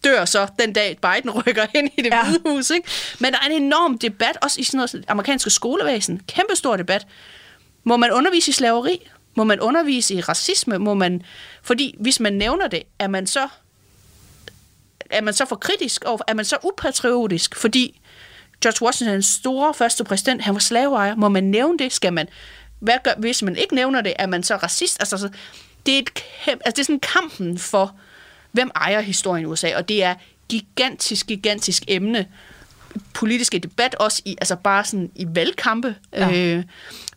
[0.04, 2.25] dør så den dag, Biden rykker ind i det ja.
[2.25, 2.69] Hvide hus.
[2.69, 2.89] Ikke?
[3.19, 6.21] Men der er en enorm debat, også i sådan noget amerikanske skolevæsen.
[6.28, 7.08] Kæmpe stor debat.
[7.84, 9.10] Må man undervise i slaveri?
[9.36, 10.78] Må man undervise i racisme?
[10.78, 11.21] Må man...
[11.63, 13.47] Fordi hvis man nævner det, er man så
[15.10, 18.01] er man så for kritisk, og er man så upatriotisk, fordi
[18.62, 21.15] George Washington, den store første præsident, han var slaveejer.
[21.15, 21.93] Må man nævne det?
[21.93, 22.28] Skal man...
[22.80, 24.97] Hvad gør, hvis man ikke nævner det, er man så racist?
[24.99, 25.30] Altså, så,
[25.86, 27.95] det, er et kæmpe, altså, det er sådan kampen for,
[28.52, 30.15] hvem ejer historien i USA, og det er
[30.50, 32.28] gigantisk, gigantisk emne.
[33.13, 35.95] Politiske debat også i, altså bare sådan i valgkampe.
[36.13, 36.56] Ja.
[36.58, 36.63] Øh,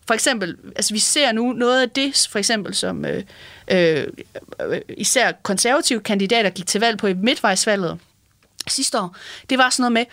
[0.07, 3.23] for eksempel, altså vi ser nu noget af det, for eksempel som øh,
[3.71, 4.07] øh,
[4.97, 7.99] især konservative kandidater gik til valg på i midtvejsvalget
[8.67, 9.17] sidste år,
[9.51, 10.05] det var sådan noget med,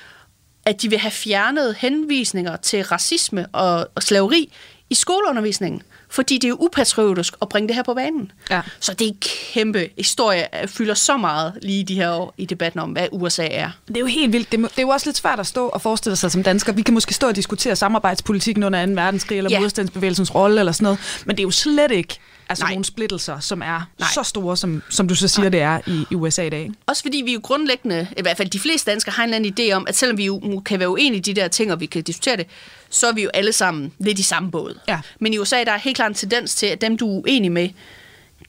[0.65, 4.53] at de vil have fjernet henvisninger til racisme og, og slaveri
[4.89, 8.31] i skoleundervisningen, fordi det er upatriotisk at bringe det her på banen.
[8.49, 8.61] Ja.
[8.79, 9.17] Så det er en
[9.53, 13.69] kæmpe historie, fylder så meget lige de her år i debatten om, hvad USA er.
[13.87, 14.51] Det er jo helt vildt.
[14.51, 16.73] Det, det er jo også lidt svært at stå og forestille sig som dansker.
[16.73, 18.91] Vi kan måske stå og diskutere samarbejdspolitikken under 2.
[18.91, 19.59] verdenskrig, eller ja.
[19.59, 20.99] modstandsbevægelsens rolle, eller sådan noget.
[21.25, 22.19] Men det er jo slet ikke
[22.49, 22.71] altså, Nej.
[22.71, 23.79] nogle splittelser, som er Nej.
[23.99, 24.09] Nej.
[24.13, 26.71] så store, som, som du så siger, det er i, i USA i dag.
[26.85, 29.69] Også fordi vi jo grundlæggende, i hvert fald de fleste danskere, har en eller anden
[29.69, 31.85] idé om, at selvom vi jo kan være uenige i de der ting, og vi
[31.85, 32.47] kan diskutere det,
[32.89, 34.79] så er vi jo alle sammen lidt i samme båd.
[34.87, 34.99] Ja.
[35.19, 37.51] Men i USA, der er helt klart en tendens til, at dem, du er uenig
[37.51, 37.69] med,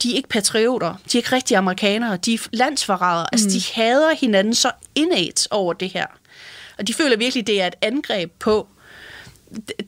[0.03, 3.23] de er ikke patrioter, de er ikke rigtige amerikanere, de er landsforrædere.
[3.23, 3.29] Mm.
[3.33, 6.07] Altså, de hader hinanden så indædt over det her.
[6.79, 8.69] Og de føler virkelig, det er et angreb på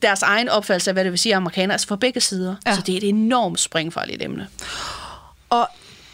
[0.01, 2.55] deres egen opfattelse af, hvad det vil sige amerikanere, altså fra begge sider.
[2.65, 2.75] Ja.
[2.75, 4.47] Så det er et enormt springfarligt emne.
[5.49, 5.67] Og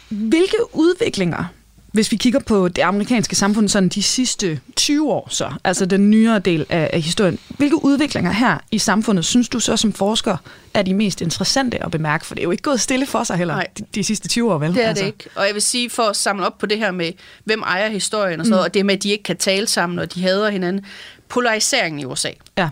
[0.08, 1.44] hvilke udviklinger,
[1.92, 6.10] hvis vi kigger på det amerikanske samfund sådan de sidste 20 år, så, altså den
[6.10, 10.36] nyere del af, af historien, hvilke udviklinger her i samfundet synes du så som forsker
[10.74, 12.26] er de mest interessante at bemærke?
[12.26, 13.66] For det er jo ikke gået stille for sig heller Nej.
[13.78, 14.74] de, de sidste 20 år, vel?
[14.74, 15.04] Det er altså.
[15.04, 15.28] det ikke.
[15.34, 17.12] Og jeg vil sige, for at samle op på det her med,
[17.44, 18.56] hvem ejer historien og sådan mm.
[18.56, 20.84] noget, og det med, at de ikke kan tale sammen, og de hader hinanden.
[21.28, 22.30] Polariseringen i USA.
[22.58, 22.68] Ja.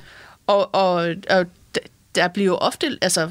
[0.47, 1.47] Og, og, og
[2.15, 3.31] der bliver jo ofte, altså,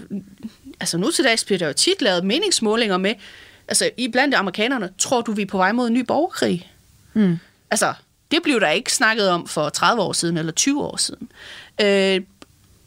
[0.80, 3.16] altså nu til dags bliver der jo tit lavet meningsmålinger med,
[3.68, 6.72] altså i blandt amerikanerne, tror du, vi er på vej mod en ny borgerkrig?
[7.14, 7.40] Mm.
[7.72, 7.94] Altså,
[8.32, 11.30] det blev der ikke snakket om for 30 år siden eller 20 år siden.
[11.82, 12.22] Øh,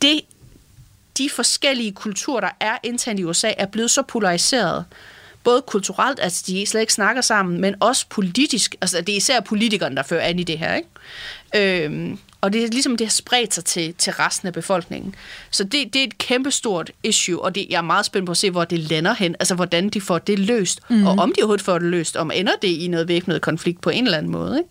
[0.03, 0.21] det,
[1.19, 4.85] de forskellige kulturer, der er internt i USA, er blevet så polariseret,
[5.45, 8.77] både kulturelt, altså de slet ikke snakker sammen, men også politisk.
[8.81, 10.75] Altså det er især politikerne, der fører an i det her.
[10.75, 11.85] Ikke?
[11.85, 15.15] Øhm, og det er ligesom, det har spredt sig til, til resten af befolkningen.
[15.51, 18.37] Så det, det er et kæmpestort issue, og det, jeg er meget spændt på at
[18.37, 19.37] se, hvor det lander hen.
[19.41, 21.07] Altså, hvordan de får det løst, mm.
[21.07, 23.91] og om de overhovedet får det løst, om ender det i noget væbnet konflikt på
[23.91, 24.65] en eller anden måde.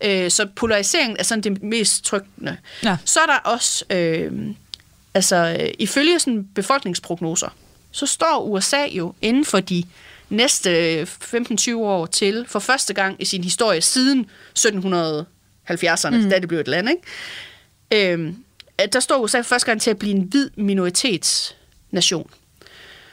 [0.00, 0.24] Ikke?
[0.24, 2.56] Øh, så polariseringen er sådan det mest trygtende.
[2.84, 2.96] Ja.
[3.04, 4.32] Så er der også, øh,
[5.14, 7.48] altså, øh, ifølge sådan befolkningsprognoser,
[7.90, 9.84] så står USA jo inden for de
[10.28, 15.26] næste 15-20 år til, for første gang i sin historie siden 1700
[15.70, 16.30] 70'erne, mm.
[16.30, 18.12] da det blev et land, ikke?
[18.12, 18.36] Øhm,
[18.92, 22.30] der står USA første gang til at blive en hvid minoritetsnation.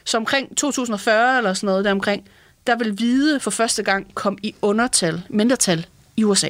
[0.03, 2.29] Så omkring 2040 eller sådan noget der omkring,
[2.67, 5.85] der vil hvide for første gang komme i undertal, mindretal
[6.17, 6.49] i USA.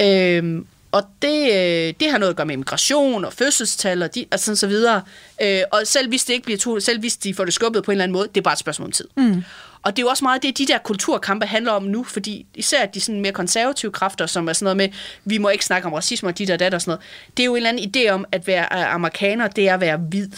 [0.00, 4.26] Øhm, og det, øh, det har noget at gøre med immigration og fødselstal og, de,
[4.32, 5.02] og sådan så videre.
[5.42, 7.90] Øh, og selv hvis det ikke bliver to, selv hvis de får det skubbet på
[7.90, 9.08] en eller anden måde, det er bare et spørgsmål om tid.
[9.16, 9.42] Mm.
[9.86, 12.86] Og det er jo også meget det, de der kulturkampe handler om nu, fordi især
[12.86, 14.88] de sådan mere konservative kræfter, som er sådan noget med,
[15.24, 17.04] vi må ikke snakke om racisme og dit og dat og sådan noget,
[17.36, 19.96] det er jo en eller anden idé om, at være amerikaner, det er at være
[19.96, 20.28] hvid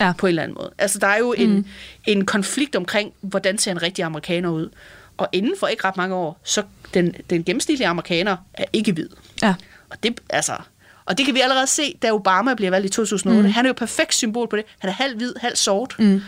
[0.00, 0.12] ja.
[0.18, 0.70] på en eller anden måde.
[0.78, 1.44] Altså der er jo mm.
[1.44, 1.66] en,
[2.06, 4.68] en konflikt omkring, hvordan ser en rigtig amerikaner ud.
[5.16, 6.62] Og inden for ikke ret mange år, så
[6.94, 9.08] den, den gennemsnitlige amerikaner er ikke hvid.
[9.42, 9.54] Ja.
[9.90, 10.56] Og det, altså,
[11.04, 13.42] og det kan vi allerede se, da Obama bliver valgt i 2008.
[13.42, 13.52] Mm.
[13.52, 14.64] Han er jo perfekt symbol på det.
[14.78, 15.94] Han er halv hvid, halv sort.
[15.98, 16.22] Mm.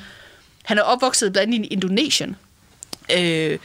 [0.64, 2.36] Han er opvokset blandt andet i Indonesien.
[3.16, 3.58] Øh,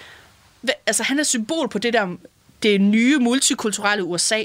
[0.85, 2.15] altså, han er symbol på det der
[2.63, 4.43] det nye multikulturelle USA,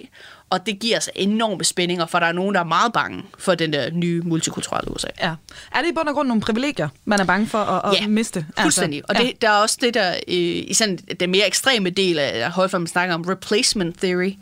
[0.51, 3.55] og det giver sig enorme spændinger, for der er nogen, der er meget bange for
[3.55, 5.09] den der nye multikulturelle USA.
[5.21, 5.35] Ja.
[5.75, 8.07] Er det i bund og grund nogle privilegier, man er bange for at, at ja,
[8.07, 8.39] miste?
[8.39, 9.11] Altså, fuldstændig.
[9.11, 9.23] Og ja.
[9.23, 10.35] det, der er også det der, øh,
[10.69, 14.33] i sådan den mere ekstreme del af højfald, man snakker om replacement theory.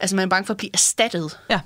[0.00, 1.38] Altså man er bange for at blive erstattet.
[1.50, 1.60] Ja.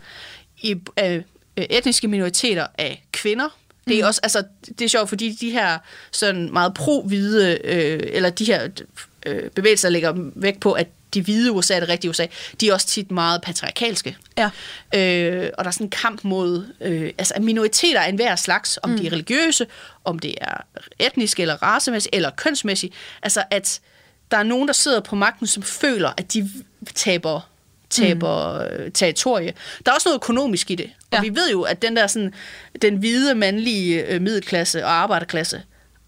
[0.63, 1.23] I øh,
[1.57, 3.57] etniske minoriteter af kvinder,
[3.89, 4.07] det er mm.
[4.07, 4.45] også, altså,
[4.79, 5.79] det er sjovt, fordi de her
[6.11, 8.69] sådan meget pro-hvide, øh, eller de her
[9.27, 12.27] øh, bevægelser lægger vægt på, at de hvide USA er det rigtige USA,
[12.61, 14.17] de er også tit meget patriarkalske.
[14.39, 14.51] Ja.
[14.95, 18.91] Øh, og der er sådan en kamp mod øh, altså minoriteter af enhver slags, om
[18.91, 18.97] mm.
[18.97, 19.67] de er religiøse,
[20.05, 20.57] om det er
[20.99, 22.95] etniske eller racemæssigt, eller kønsmæssigt.
[23.23, 23.81] Altså at
[24.31, 26.51] der er nogen, der sidder på magten, som føler, at de
[26.95, 27.41] taber
[27.91, 28.93] taber mm.
[28.93, 29.55] territorie.
[29.87, 30.91] Der er også noget økonomisk i det.
[31.11, 31.21] Og ja.
[31.21, 32.35] vi ved jo, at den der sådan,
[32.83, 35.63] den hvide mandlige øh, middelklasse og arbejderklasse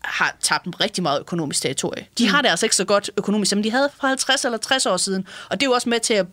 [0.05, 2.07] har tabt rigtig meget økonomisk territorie.
[2.19, 2.31] De mm.
[2.31, 4.97] har det altså ikke så godt økonomisk, som de havde for 50 eller 60 år
[4.97, 5.27] siden.
[5.51, 6.27] Og det er jo også med til at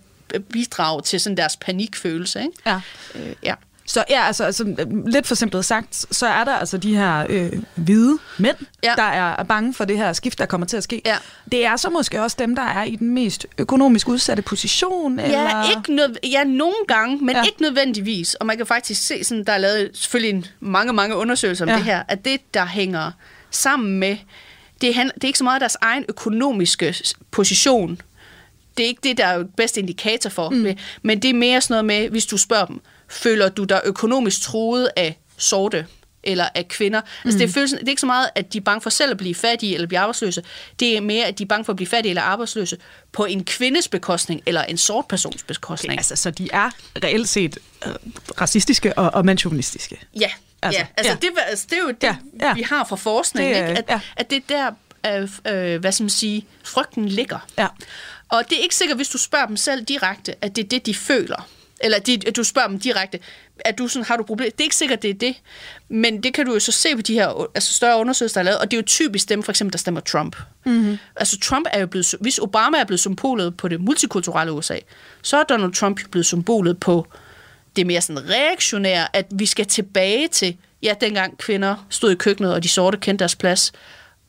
[0.52, 2.42] bidrage til sådan deres panikfølelse.
[2.42, 2.54] Ikke?
[2.66, 2.82] Ja.
[3.16, 3.54] Øh, ja.
[3.88, 4.76] Så ja, altså, altså
[5.08, 8.94] lidt for simpelt sagt, så er der altså de her øh, hvide mænd, ja.
[8.96, 11.02] der er bange for det her skift, der kommer til at ske.
[11.06, 11.16] Ja.
[11.52, 15.20] Det er så måske også dem, der er i den mest økonomisk udsatte position?
[15.20, 15.78] Ja, eller?
[15.78, 17.44] Ikke nød, ja nogle gange, men ja.
[17.44, 18.34] ikke nødvendigvis.
[18.34, 21.70] Og man kan faktisk se, sådan, der er lavet selvfølgelig en, mange, mange undersøgelser om
[21.70, 21.76] ja.
[21.76, 23.12] det her, at det, der hænger
[23.52, 24.18] sammen med,
[24.82, 26.96] det er, det er ikke så meget deres egen økonomiske
[27.32, 28.02] position,
[28.78, 30.68] det er ikke det, der er bedste indikator for, mm.
[31.02, 34.42] men det er mere sådan noget med, hvis du spørger dem, føler du dig økonomisk
[34.42, 35.86] truet af sorte
[36.26, 37.02] eller af kvinder.
[37.02, 37.08] Mm.
[37.26, 37.54] Altså det, er mm.
[37.54, 39.74] følelsen, det er ikke så meget, at de er bange for selv at blive fattige
[39.74, 40.44] eller blive arbejdsløse.
[40.80, 42.78] Det er mere, at de er bange for at blive fattige eller arbejdsløse
[43.12, 45.92] på en kvindes bekostning eller en sort persons bekostning.
[45.92, 46.70] Okay, altså, så de er
[47.04, 47.94] reelt set øh,
[48.42, 50.00] racistiske og, og mandsjuvenistiske?
[50.20, 50.88] Ja, altså, ja.
[50.98, 51.18] Altså, ja.
[51.28, 52.16] Det, altså, det er jo det, ja.
[52.42, 52.54] Ja.
[52.54, 53.72] vi har fra forskning, det, ikke?
[53.72, 54.00] At, ja.
[54.16, 54.72] at det er
[55.04, 57.40] der, øh, øh, hvad skal man sige, frygten ligger.
[57.58, 57.68] Ja.
[58.30, 60.86] Og det er ikke sikkert, hvis du spørger dem selv direkte, at det er det,
[60.86, 61.48] de føler
[61.82, 63.20] eller de, du spørger dem direkte,
[63.60, 64.52] at du sådan, har du problemer?
[64.52, 65.36] Det er ikke sikkert, det er det,
[65.90, 68.44] men det kan du jo så se på de her altså større undersøgelser, der er
[68.44, 70.36] lavet, og det er jo typisk dem, for eksempel, der stemmer Trump.
[70.66, 70.98] Mm-hmm.
[71.16, 74.78] Altså Trump er jo blevet, hvis Obama er blevet symbolet på det multikulturelle USA,
[75.22, 77.08] så er Donald Trump blevet symbolet på
[77.76, 82.54] det mere sådan reaktionære, at vi skal tilbage til, ja, dengang kvinder stod i køkkenet,
[82.54, 83.72] og de sorte kendte deres plads,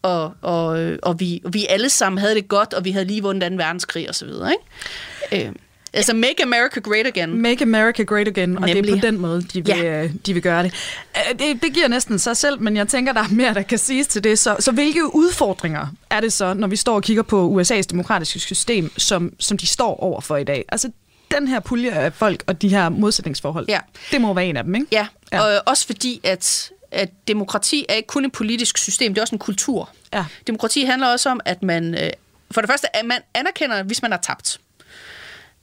[0.02, 3.50] og, og, og vi, vi alle sammen havde det godt, og vi havde lige vundet
[3.50, 3.56] 2.
[3.56, 5.46] verdenskrig osv., ikke?
[5.46, 5.52] Øh.
[5.96, 7.42] Altså Make America Great Again.
[7.42, 8.84] Make America Great Again, og Nemlig.
[8.84, 10.02] det er på den måde, de vil, ja.
[10.04, 10.74] Øh, de vil gøre det.
[11.16, 11.62] Øh, det.
[11.62, 14.24] Det giver næsten sig selv, men jeg tænker, der er mere, der kan siges til
[14.24, 14.38] det.
[14.38, 18.40] Så, så hvilke udfordringer er det så, når vi står og kigger på USA's demokratiske
[18.40, 20.64] system, som, som de står over for i dag?
[20.68, 20.90] Altså
[21.30, 23.78] den her pulje af folk og de her modsætningsforhold, ja.
[24.10, 24.86] det må være en af dem, ikke?
[24.92, 25.40] Ja, ja.
[25.40, 29.34] og også fordi, at at demokrati er ikke kun et politisk system, det er også
[29.34, 29.90] en kultur.
[30.12, 30.24] Ja.
[30.46, 32.10] Demokrati handler også om, at man øh,
[32.50, 34.60] for det første, at man anerkender, hvis man har tabt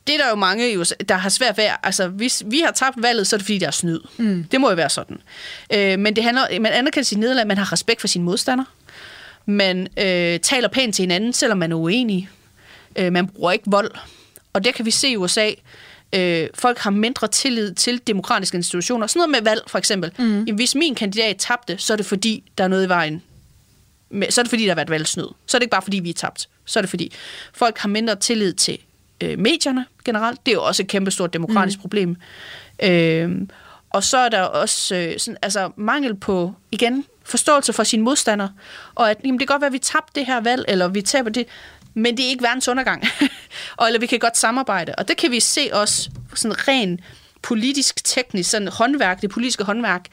[0.07, 1.65] det er der jo mange, der har svært ved.
[1.83, 3.99] Altså, hvis vi har tabt valget, så er det fordi, der er snyd.
[4.17, 4.45] Mm.
[4.51, 5.17] Det må jo være sådan.
[5.73, 8.65] Øh, men det handler, man anerkender sin nederlag, man har respekt for sine modstandere.
[9.45, 12.29] Man øh, taler pænt til hinanden, selvom man er uenig.
[12.95, 13.91] Øh, man bruger ikke vold.
[14.53, 15.51] Og det kan vi se i USA.
[16.15, 19.07] Øh, folk har mindre tillid til demokratiske institutioner.
[19.07, 20.11] Sådan noget med valg, for eksempel.
[20.17, 20.43] Mm.
[20.43, 23.23] Jamen, hvis min kandidat tabte, så er det fordi, der er noget i vejen.
[24.29, 25.27] Så er det fordi, der har været valgsnyd.
[25.47, 26.49] Så er det ikke bare fordi, vi er tabt.
[26.65, 27.11] Så er det fordi,
[27.53, 28.77] folk har mindre tillid til
[29.23, 30.45] øh, medierne generelt.
[30.45, 31.81] Det er jo også et kæmpestort demokratisk mm.
[31.81, 32.15] problem.
[32.83, 33.41] Øh,
[33.89, 38.51] og så er der også øh, sådan, altså, mangel på, igen, forståelse for sine modstandere,
[38.95, 41.01] og at jamen, det kan godt være, at vi tabte det her valg, eller vi
[41.01, 41.45] taber det,
[41.93, 43.03] men det er ikke verdens undergang.
[43.77, 44.95] og, eller vi kan godt samarbejde.
[44.97, 46.99] Og det kan vi se også sådan ren
[47.41, 50.05] politisk, teknisk, sådan håndværk, det politiske håndværk.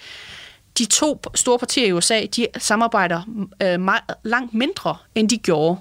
[0.79, 3.23] De to store partier i USA, de samarbejder
[3.63, 5.81] øh, meget, langt mindre, end de gjorde,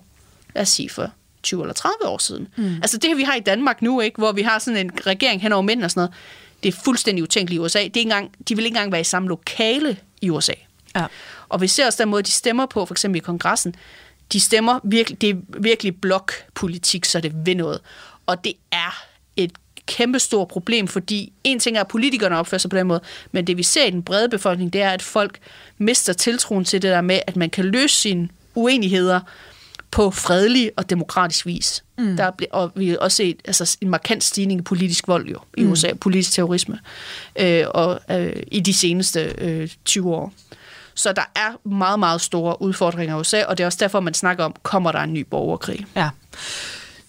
[0.56, 1.12] lad os sige, for
[1.44, 2.48] 20 eller 30 år siden.
[2.56, 2.76] Mm.
[2.76, 5.54] Altså det, vi har i Danmark nu, ikke, hvor vi har sådan en regering hen
[5.54, 6.14] over mænd og sådan noget,
[6.64, 7.80] det er fuldstændig utænkeligt i USA.
[7.80, 10.54] Det er ikke engang, de vil ikke engang være i samme lokale i USA.
[10.96, 11.06] Ja.
[11.50, 13.76] Og vi ser også den måde, de stemmer på, for eksempel i kongressen.
[14.34, 17.80] De stemmer virkelig, det er virkelig blokpolitik, så det vil noget.
[18.26, 19.04] Og det er
[19.36, 19.52] et
[19.86, 23.58] kæmpestort problem, fordi en ting er, at politikerne opfører sig på den måde, men det
[23.58, 25.40] vi ser i den brede befolkning, det er, at folk
[25.78, 29.20] mister tiltroen til det der med, at man kan løse sine uenigheder
[29.92, 31.84] på fredelig og demokratisk vis.
[31.98, 32.18] Mm.
[32.18, 35.40] Der bliver, og vi har også set altså, en markant stigning i politisk vold jo,
[35.58, 35.72] i mm.
[35.72, 36.80] USA, politisk terrorisme,
[37.40, 40.34] øh, og øh, i de seneste øh, 20 år.
[40.96, 44.14] Så der er meget, meget store udfordringer i USA, og det er også derfor, man
[44.14, 45.86] snakker om, kommer der en ny borgerkrig?
[45.96, 46.10] Ja.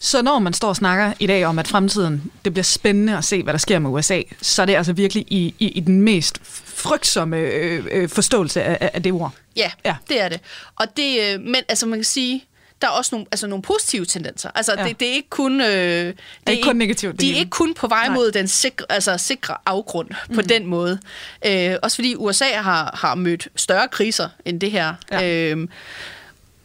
[0.03, 3.25] Så når man står og snakker i dag om, at fremtiden, det bliver spændende at
[3.25, 6.03] se, hvad der sker med USA, så er det altså virkelig i, i, i den
[6.03, 9.33] mest frygtsomme øh, øh, forståelse af, af det ord.
[9.57, 10.41] Ja, ja, det er det.
[10.77, 12.45] Og det, øh, men altså man kan sige,
[12.83, 14.51] der er også nogle, altså nogle positive tendenser.
[14.55, 14.85] Altså, ja.
[14.85, 15.61] det, det er ikke kun...
[15.61, 16.15] Øh, det er,
[16.47, 17.21] er ikke kun negativt.
[17.21, 18.15] De er ikke kun på vej Nej.
[18.15, 20.35] mod den sikre, altså, sikre afgrund mm.
[20.35, 21.01] på den måde.
[21.47, 24.95] Øh, også fordi USA har, har mødt større kriser end det her.
[25.11, 25.29] Ja.
[25.29, 25.69] Øh,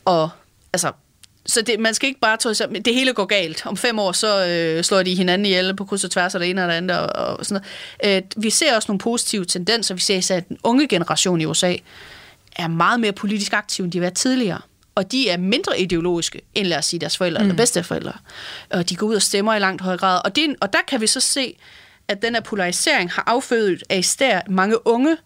[0.06, 0.30] og
[0.74, 0.92] altså,
[1.46, 3.66] så det, man skal ikke bare tro, at det hele går galt.
[3.66, 6.50] Om fem år, så øh, slår de hinanden ihjel på kryds og tværs af det
[6.50, 7.00] ene og det andet.
[7.00, 7.62] Og, og sådan
[8.04, 8.24] noget.
[8.24, 9.96] Øh, vi ser også nogle positive tendenser.
[9.96, 11.76] Vi ser at den unge generation i USA
[12.56, 14.62] er meget mere politisk aktiv, end de har været tidligere
[14.96, 17.46] og de er mindre ideologiske, end lad os sige deres forældre mm.
[17.46, 18.14] eller bedsteforældre.
[18.70, 20.22] Og de går ud og stemmer i langt højere grad.
[20.26, 21.58] Og, det, og der kan vi så se,
[22.08, 25.18] at den her polarisering har affødt af især mange unge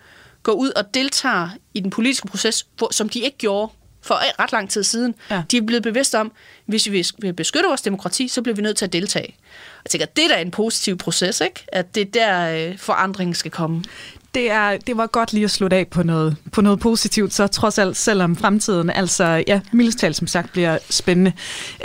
[0.43, 4.51] går ud og deltager i den politiske proces, hvor, som de ikke gjorde for ret
[4.51, 5.15] lang tid siden.
[5.29, 5.43] Ja.
[5.51, 6.31] De er blevet bevidste om,
[6.65, 9.35] hvis vi vil beskytte vores demokrati, så bliver vi nødt til at deltage.
[9.83, 11.65] Jeg tænker, det er da en positiv proces, ikke?
[11.67, 13.83] At det er der, øh, forandringen skal komme
[14.33, 17.47] det, er, det var godt lige at slutte af på noget, på noget positivt, så
[17.47, 21.33] trods alt, selvom fremtiden, altså ja, mildestalt som sagt, bliver spændende,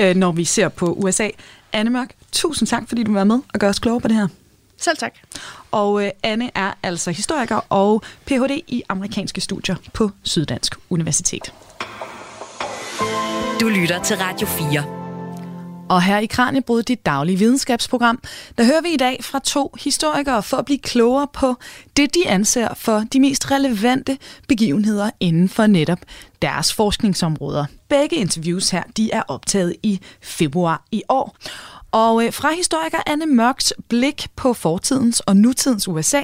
[0.01, 1.29] øh, når vi ser på USA.
[1.73, 4.29] Anne Mørk, tusind tak, fordi du var med og gør os klogere på det her.
[4.77, 5.15] Selv tak.
[5.71, 8.61] Og øh, Anne er altså historiker og Ph.D.
[8.67, 11.53] i amerikanske studier på Syddansk Universitet.
[13.61, 15.04] Du lytter til Radio 4.
[15.89, 18.23] Og her i Kranjebrud, dit daglige videnskabsprogram,
[18.59, 21.55] der hører vi i dag fra to historikere for at blive klogere på
[21.97, 24.19] det, de anser for de mest relevante
[24.49, 25.99] begivenheder inden for netop
[26.43, 27.67] deres forskningsområder.
[27.89, 31.37] Begge interviews her, de er optaget i februar i år.
[31.93, 36.23] Og øh, fra historiker Anne Mørks blik på fortidens og nutidens USA,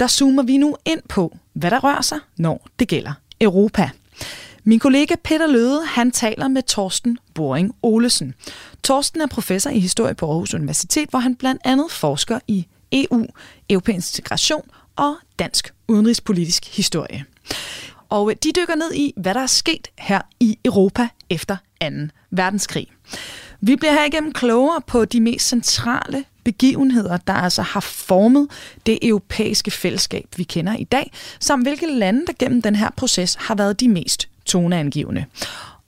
[0.00, 3.90] der zoomer vi nu ind på, hvad der rører sig, når det gælder Europa.
[4.66, 8.34] Min kollega Peter Løde, han taler med Torsten Boring Olesen.
[8.82, 13.26] Torsten er professor i historie på Aarhus Universitet, hvor han blandt andet forsker i EU,
[13.70, 14.62] europæisk integration
[14.96, 17.24] og dansk udenrigspolitisk historie.
[18.08, 21.88] Og øh, de dykker ned i, hvad der er sket her i Europa efter 2.
[22.30, 22.86] verdenskrig.
[23.60, 28.48] Vi bliver her igennem klogere på de mest centrale begivenheder, der altså har formet
[28.86, 33.34] det europæiske fællesskab, vi kender i dag, samt hvilke lande, der gennem den her proces
[33.34, 35.24] har været de mest toneangivende.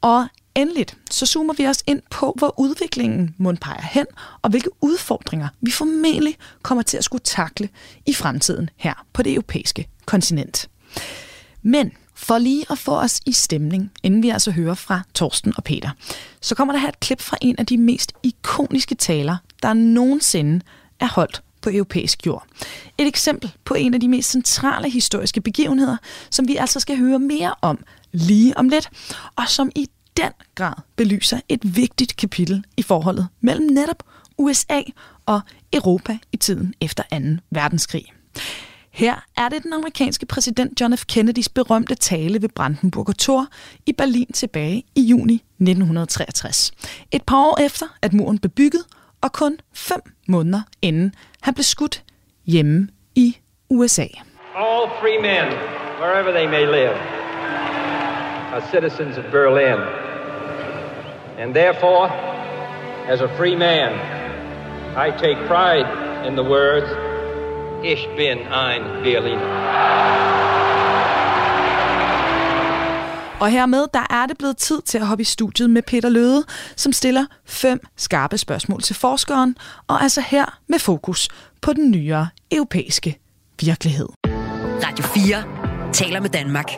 [0.00, 4.06] Og endeligt, så zoomer vi også ind på, hvor udviklingen mund peger hen,
[4.42, 7.68] og hvilke udfordringer vi formentlig kommer til at skulle takle
[8.06, 10.68] i fremtiden her på det europæiske kontinent.
[11.62, 15.64] Men for lige at få os i stemning, inden vi altså hører fra Torsten og
[15.64, 15.90] Peter,
[16.40, 20.60] så kommer der her et klip fra en af de mest ikoniske taler, der nogensinde
[21.00, 22.46] er holdt på europæisk jord.
[22.98, 25.96] Et eksempel på en af de mest centrale historiske begivenheder,
[26.30, 28.90] som vi altså skal høre mere om lige om lidt,
[29.36, 34.02] og som i den grad belyser et vigtigt kapitel i forholdet mellem netop
[34.38, 34.80] USA
[35.26, 35.40] og
[35.72, 37.16] Europa i tiden efter 2.
[37.50, 38.04] verdenskrig.
[38.90, 41.04] Her er det den amerikanske præsident John F.
[41.06, 43.46] Kennedys berømte tale ved Brandenburger Tor
[43.86, 46.72] i Berlin tilbage i juni 1963.
[47.12, 48.82] Et par år efter, at muren blev bygget,
[49.22, 49.58] og kun
[50.28, 52.02] måneder inden han blev skudt
[52.46, 53.38] hjemme i
[53.70, 54.06] USA.
[54.56, 55.52] All free men,
[56.00, 56.96] wherever they may live,
[58.54, 59.80] are citizens of Berlin.
[61.38, 62.08] And therefore,
[63.08, 63.92] as a free man,
[64.96, 65.86] I take pride
[66.26, 66.86] in the words,
[67.84, 70.35] Ich bin ein Berliner.
[73.40, 76.44] Og hermed der er det blevet tid til at hoppe i studiet med Peter Løde,
[76.76, 79.56] som stiller fem skarpe spørgsmål til forskeren,
[79.86, 81.28] og altså her med fokus
[81.62, 83.18] på den nyere europæiske
[83.60, 84.08] virkelighed.
[84.84, 86.70] Radio 4 taler med Danmark.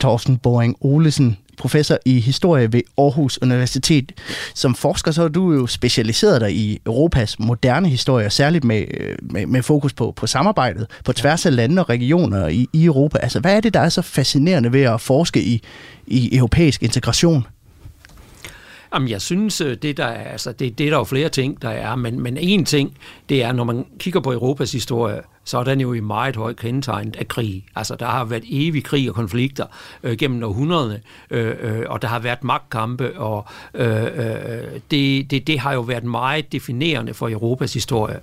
[0.00, 4.12] Thorsten Boring Olesen, professor i historie ved Aarhus Universitet.
[4.54, 9.16] Som forsker så er du jo specialiseret dig i Europas moderne historie, særligt med, øh,
[9.22, 13.18] med, med fokus på, på samarbejdet på tværs af lande og regioner i, i Europa.
[13.18, 15.62] Altså, hvad er det, der er så fascinerende ved at forske i,
[16.06, 17.46] i europæisk integration?
[18.94, 21.62] Jamen, jeg synes, øh, det der er, altså, det, det er der jo flere ting,
[21.62, 22.96] der er, men, men en ting,
[23.28, 26.52] det er, når man kigger på Europas historie, så er den jo i meget høj
[26.52, 27.64] kendetegnet af krig.
[27.76, 29.66] Altså, der har været evig krig og konflikter
[30.02, 35.46] øh, gennem århundrederne, øh, øh, og der har været magtkampe, og øh, øh, det, det,
[35.46, 38.20] det har jo været meget definerende for Europas historie.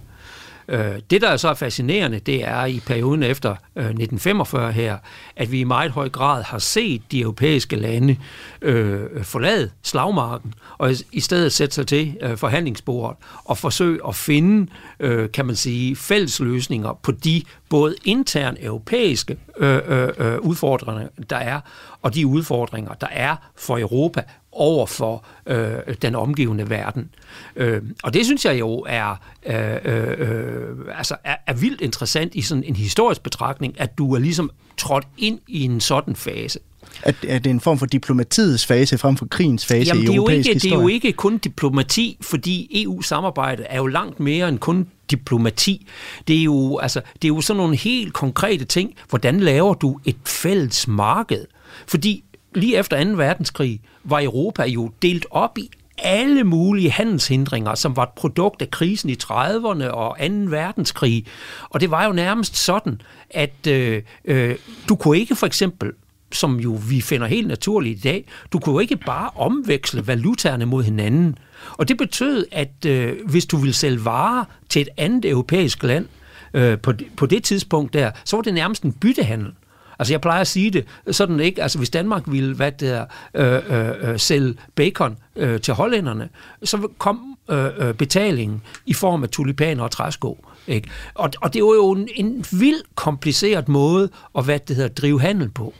[0.71, 4.97] Øh, det, der er så fascinerende, det er i perioden efter øh, 1945 her,
[5.35, 8.17] at vi i meget høj grad har set de europæiske lande
[8.61, 14.71] øh, forlade slagmarken og i stedet sætte sig til øh, forhandlingsbordet og forsøge at finde,
[14.99, 21.07] øh, kan man sige, fælles løsninger på de både intern europæiske øh, øh, øh, udfordringer,
[21.29, 21.59] der er,
[22.01, 27.09] og de udfordringer, der er for Europa over for øh, den omgivende verden.
[27.55, 32.41] Øh, og det synes jeg jo er, øh, øh, altså er, er vildt interessant i
[32.41, 36.59] sådan en historisk betragtning, at du er ligesom trådt ind i en sådan fase.
[37.03, 40.05] At, at det er en form for diplomatiets fase frem for krigens fase Jamen, i
[40.05, 40.71] det er, jo europæisk ikke, historie?
[40.71, 45.87] det er jo ikke kun diplomati, fordi EU-samarbejdet er jo langt mere end kun diplomati.
[46.27, 48.93] Det er jo, altså, det er jo sådan nogle helt konkrete ting.
[49.09, 51.45] Hvordan laver du et fælles marked?
[51.87, 52.23] Fordi
[52.55, 53.09] lige efter 2.
[53.09, 58.71] verdenskrig var Europa jo delt op i alle mulige handelshindringer, som var et produkt af
[58.71, 60.25] krisen i 30'erne og 2.
[60.47, 61.25] verdenskrig.
[61.69, 64.55] Og det var jo nærmest sådan, at øh, øh,
[64.89, 65.91] du kunne ikke for eksempel
[66.33, 70.65] som jo vi finder helt naturligt i dag, du kunne jo ikke bare omveksle valutaerne
[70.65, 71.37] mod hinanden.
[71.71, 76.05] Og det betød, at øh, hvis du ville sælge varer til et andet europæisk land,
[76.53, 79.53] øh, på, på det tidspunkt der, så var det nærmest en byttehandel.
[80.01, 83.05] Altså jeg plejer at sige det sådan ikke, altså hvis Danmark ville hvad det er,
[83.33, 86.29] øh, øh, øh sælge bacon øh, til hollænderne,
[86.63, 90.45] så kom øh, øh, betalingen i form af tulipaner og træsko.
[90.67, 90.89] Ikke?
[91.13, 95.21] Og, og det var jo en, en vild kompliceret måde at hvad det hedder, drive
[95.21, 95.73] handel på.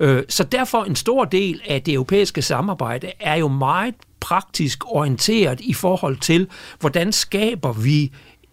[0.00, 5.60] Øh, så derfor en stor del af det europæiske samarbejde er jo meget praktisk orienteret
[5.60, 6.48] i forhold til,
[6.80, 8.12] hvordan skaber vi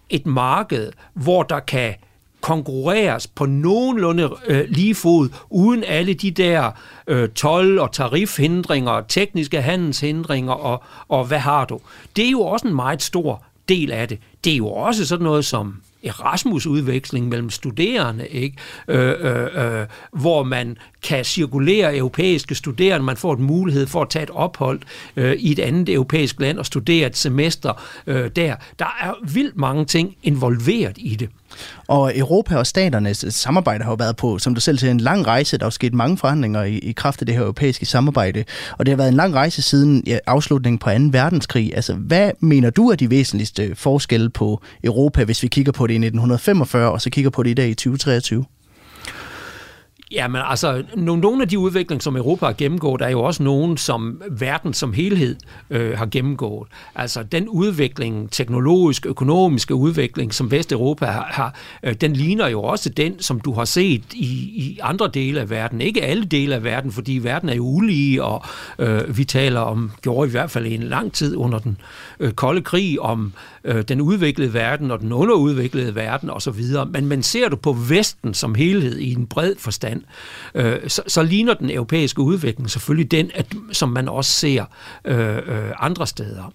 [0.09, 1.95] et marked, hvor der kan
[2.41, 6.71] konkurreres på nogenlunde øh, lige fod, uden alle de der
[7.07, 11.79] øh, tolv- og tarifhindringer, tekniske handelshindringer og, og hvad har du.
[12.15, 14.19] Det er jo også en meget stor del af det.
[14.43, 18.57] Det er jo også sådan noget som Erasmus-udveksling mellem studerende, ikke?
[18.87, 24.09] Øh, øh, øh, hvor man kan cirkulere europæiske studerende, man får et mulighed for at
[24.09, 24.79] tage et ophold
[25.15, 28.55] øh, i et andet europæisk land og studere et semester øh, der.
[28.79, 31.29] Der er vildt mange ting involveret i det.
[31.87, 35.27] Og Europa og staternes samarbejde har jo været på, som du selv siger, en lang
[35.27, 35.57] rejse.
[35.57, 38.43] Der er jo sket mange forhandlinger i, i kraft af det her europæiske samarbejde.
[38.77, 41.17] Og det har været en lang rejse siden ja, afslutningen på 2.
[41.17, 41.75] verdenskrig.
[41.75, 45.93] Altså, hvad mener du er de væsentligste forskelle på Europa, hvis vi kigger på det
[45.93, 48.45] i 1945, og så kigger på det i dag i 2023?
[50.11, 53.77] Ja, men altså, nogle af de udviklinger, som Europa har gennemgået, er jo også nogen,
[53.77, 55.35] som verden som helhed
[55.69, 56.67] øh, har gennemgået.
[56.95, 62.89] Altså den udvikling, teknologisk, økonomiske udvikling, som Vesteuropa har, har øh, den ligner jo også
[62.89, 65.81] den, som du har set i, i andre dele af verden.
[65.81, 68.45] Ikke alle dele af verden, fordi verden er jo ulige, og
[68.79, 71.77] øh, vi taler om, gjorde i hvert fald i en lang tid under den
[72.19, 73.33] øh, kolde krig, om
[73.63, 76.63] øh, den udviklede verden og den underudviklede verden osv.
[76.93, 80.01] Men, men ser du på Vesten som helhed i en bred forstand,
[80.55, 84.65] øh, så, så ligner den europæiske udvikling selvfølgelig den, at, som man også ser
[85.05, 86.53] øh, øh, andre steder.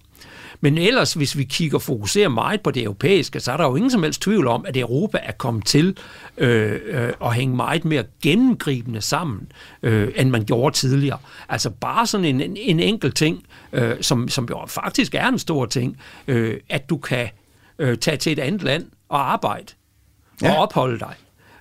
[0.61, 3.75] Men ellers, hvis vi kigger og fokuserer meget på det europæiske, så er der jo
[3.75, 5.97] ingen som helst tvivl om, at Europa er kommet til
[6.37, 9.51] øh, øh, at hænge meget mere gennemgribende sammen,
[9.83, 11.19] øh, end man gjorde tidligere.
[11.49, 13.43] Altså bare sådan en, en, en enkelt ting,
[13.73, 15.97] øh, som, som jo faktisk er en stor ting,
[16.27, 17.29] øh, at du kan
[17.79, 19.73] øh, tage til et andet land og arbejde
[20.41, 20.51] ja.
[20.51, 21.15] og opholde dig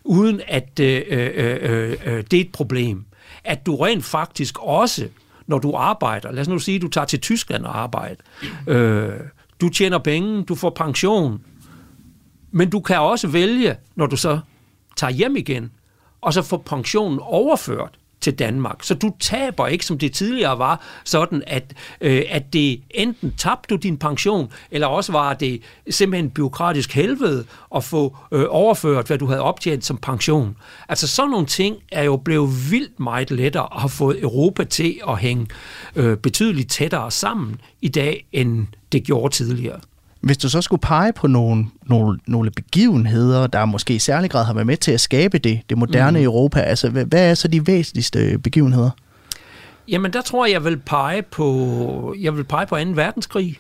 [0.07, 3.05] uden at øh, øh, øh, øh, det er et problem.
[3.45, 5.09] At du rent faktisk også,
[5.47, 8.23] når du arbejder, lad os nu sige, at du tager til Tyskland og arbejder,
[8.67, 9.21] øh,
[9.61, 11.43] du tjener penge, du får pension,
[12.51, 14.41] men du kan også vælge, når du så
[14.97, 15.71] tager hjem igen,
[16.21, 18.83] og så får pensionen overført til Danmark.
[18.83, 23.75] Så du taber ikke, som det tidligere var, sådan at, øh, at det enten tabte
[23.75, 29.19] du din pension, eller også var det simpelthen byråkratisk helvede at få øh, overført, hvad
[29.19, 30.57] du havde optjent som pension.
[30.89, 35.01] Altså sådan nogle ting er jo blevet vildt meget lettere at har fået Europa til
[35.09, 35.47] at hænge
[35.97, 39.81] øh, betydeligt tættere sammen i dag, end det gjorde tidligere.
[40.27, 44.45] Hvis du så skulle pege på nogle, nogle, nogle begivenheder, der måske i særlig grad
[44.45, 46.25] har været med til at skabe det, det moderne mm.
[46.25, 48.91] Europa, altså hvad, hvad er så de væsentligste begivenheder?
[49.89, 52.83] Jamen der tror jeg, jeg vil pege på, jeg vil pege på 2.
[52.95, 53.59] verdenskrig.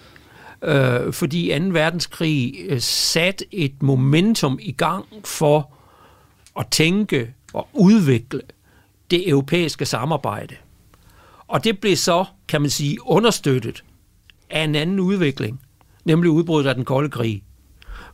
[0.62, 1.64] Øh, fordi 2.
[1.64, 5.70] verdenskrig øh, satte et momentum i gang for
[6.58, 8.40] at tænke og udvikle
[9.10, 10.54] det europæiske samarbejde.
[11.48, 13.84] Og det blev så, kan man sige, understøttet
[14.50, 15.60] af en anden udvikling,
[16.06, 17.42] nemlig udbruddet af den kolde krig.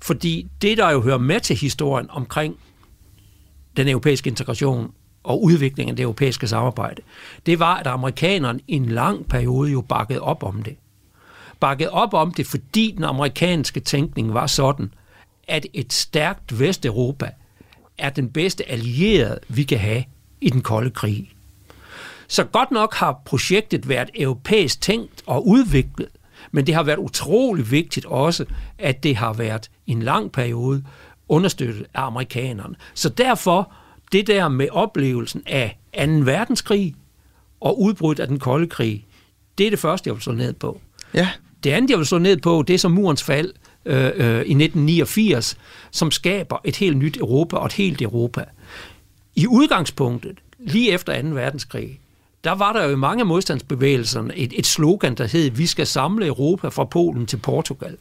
[0.02, 2.56] Fordi det, der jo hører med til historien omkring
[3.76, 7.02] den europæiske integration og udviklingen af det europæiske samarbejde,
[7.46, 10.76] det var, at amerikanerne i en lang periode jo bakkede op om det.
[11.60, 14.94] Bakkede op om det, fordi den amerikanske tænkning var sådan,
[15.48, 17.30] at et stærkt Vesteuropa
[17.98, 20.04] er den bedste allierede, vi kan have
[20.40, 21.32] i den kolde krig.
[22.28, 26.08] Så godt nok har projektet været europæisk tænkt og udviklet,
[26.50, 28.44] men det har været utrolig vigtigt også,
[28.78, 30.84] at det har været en lang periode
[31.28, 32.74] understøttet af amerikanerne.
[32.94, 33.72] Så derfor
[34.12, 36.02] det der med oplevelsen af 2.
[36.12, 36.94] verdenskrig
[37.60, 39.06] og udbruddet af den kolde krig,
[39.58, 40.80] det er det første, jeg vil slå ned på.
[41.14, 41.28] Ja.
[41.64, 43.52] Det andet, jeg vil slå ned på, det er som murens fald
[43.84, 45.58] øh, øh, i 1989,
[45.90, 48.44] som skaber et helt nyt Europa og et helt Europa.
[49.34, 51.28] I udgangspunktet, lige efter 2.
[51.28, 52.00] verdenskrig,
[52.44, 56.26] der var der jo i mange modstandsbevægelser et, et slogan, der hed, vi skal samle
[56.26, 57.96] Europa fra Polen til Portugal.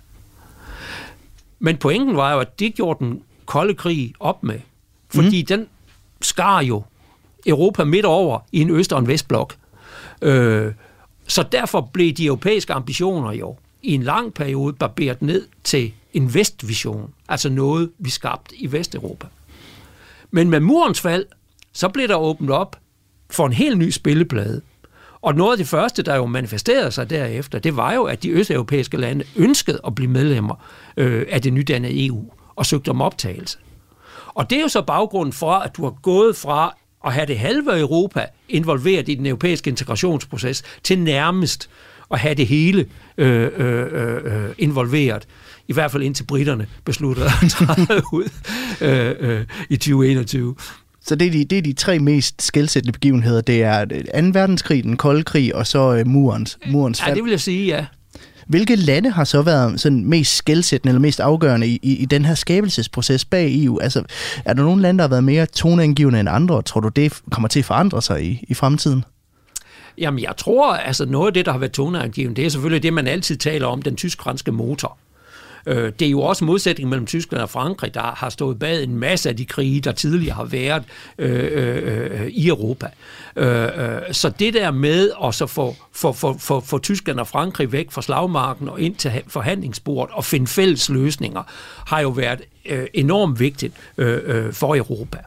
[1.59, 4.59] Men pointen var jo, at det gjorde den kolde krig op med.
[5.09, 5.45] Fordi mm.
[5.45, 5.67] den
[6.21, 6.83] skar jo
[7.45, 9.55] Europa midt over i en øst- og en vestblok.
[10.21, 10.73] Øh,
[11.27, 16.33] så derfor blev de europæiske ambitioner jo i en lang periode barberet ned til en
[16.33, 19.27] vestvision, altså noget, vi skabte i Vesteuropa.
[20.31, 21.25] Men med murens fald,
[21.73, 22.80] så blev der åbnet op
[23.31, 24.61] for en helt ny spilleplade.
[25.21, 28.29] Og noget af det første, der jo manifesterede sig derefter, det var jo, at de
[28.29, 30.55] østeuropæiske lande ønskede at blive medlemmer
[30.97, 32.25] øh, af det nydannede EU
[32.55, 33.57] og søgte om optagelse.
[34.27, 37.39] Og det er jo så baggrunden for, at du har gået fra at have det
[37.39, 41.69] halve Europa involveret i den europæiske integrationsproces, til nærmest
[42.11, 42.85] at have det hele
[43.17, 45.27] øh, øh, øh, involveret.
[45.67, 48.29] I hvert fald indtil britterne besluttede at træde ud
[48.81, 50.55] øh, øh, i 2021.
[51.05, 53.41] Så det er, de, det er de tre mest skældsættende begivenheder.
[53.41, 53.93] Det er 2.
[54.33, 57.09] verdenskrig, den kolde krig, og så øh, murens, murens fald.
[57.09, 57.85] Ja, det vil jeg sige, ja.
[58.47, 62.25] Hvilke lande har så været sådan mest skældsættende eller mest afgørende i, i, i den
[62.25, 63.79] her skabelsesproces bag EU?
[63.79, 64.03] Altså,
[64.45, 66.61] er der nogle lande, der har været mere toneangivende end andre?
[66.61, 69.03] Tror du, det kommer til at forandre sig i, i fremtiden?
[69.97, 72.93] Jamen, jeg tror, altså noget af det, der har været toneangivende, det er selvfølgelig det,
[72.93, 74.97] man altid taler om, den tysk-franske motor.
[75.65, 78.95] Øh, det er jo også modsætning mellem Tyskland og Frankrig, der har stået bag en
[78.95, 80.83] masse af de krige, der tidligere har været
[81.17, 82.87] øh, øh, i Europa.
[83.35, 87.27] Øh, øh, så det der med at så få, få, få, få, få Tyskland og
[87.27, 91.43] Frankrig væk fra slagmarken og ind til forhandlingsbordet og finde fælles løsninger,
[91.87, 95.17] har jo været øh, enormt vigtigt øh, øh, for Europa.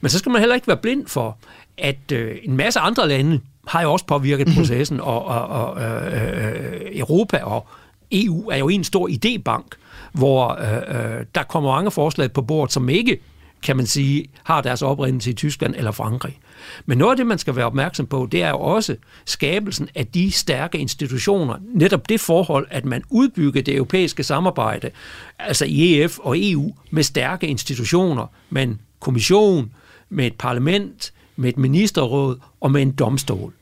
[0.00, 1.36] Men så skal man heller ikke være blind for,
[1.78, 4.56] at øh, en masse andre lande har jo også påvirket mhm.
[4.56, 7.68] processen, og, og, og øh, øh, Europa og
[8.12, 9.68] EU er jo en stor idébank,
[10.12, 13.20] hvor øh, øh, der kommer mange forslag på bordet, som ikke,
[13.62, 16.38] kan man sige, har deres oprindelse i Tyskland eller Frankrig.
[16.86, 20.06] Men noget af det, man skal være opmærksom på, det er jo også skabelsen af
[20.06, 21.54] de stærke institutioner.
[21.74, 24.90] Netop det forhold, at man udbygger det europæiske samarbejde,
[25.38, 29.70] altså i EF og EU, med stærke institutioner, med en kommission,
[30.08, 33.52] med et parlament, med et ministerråd og med en domstol.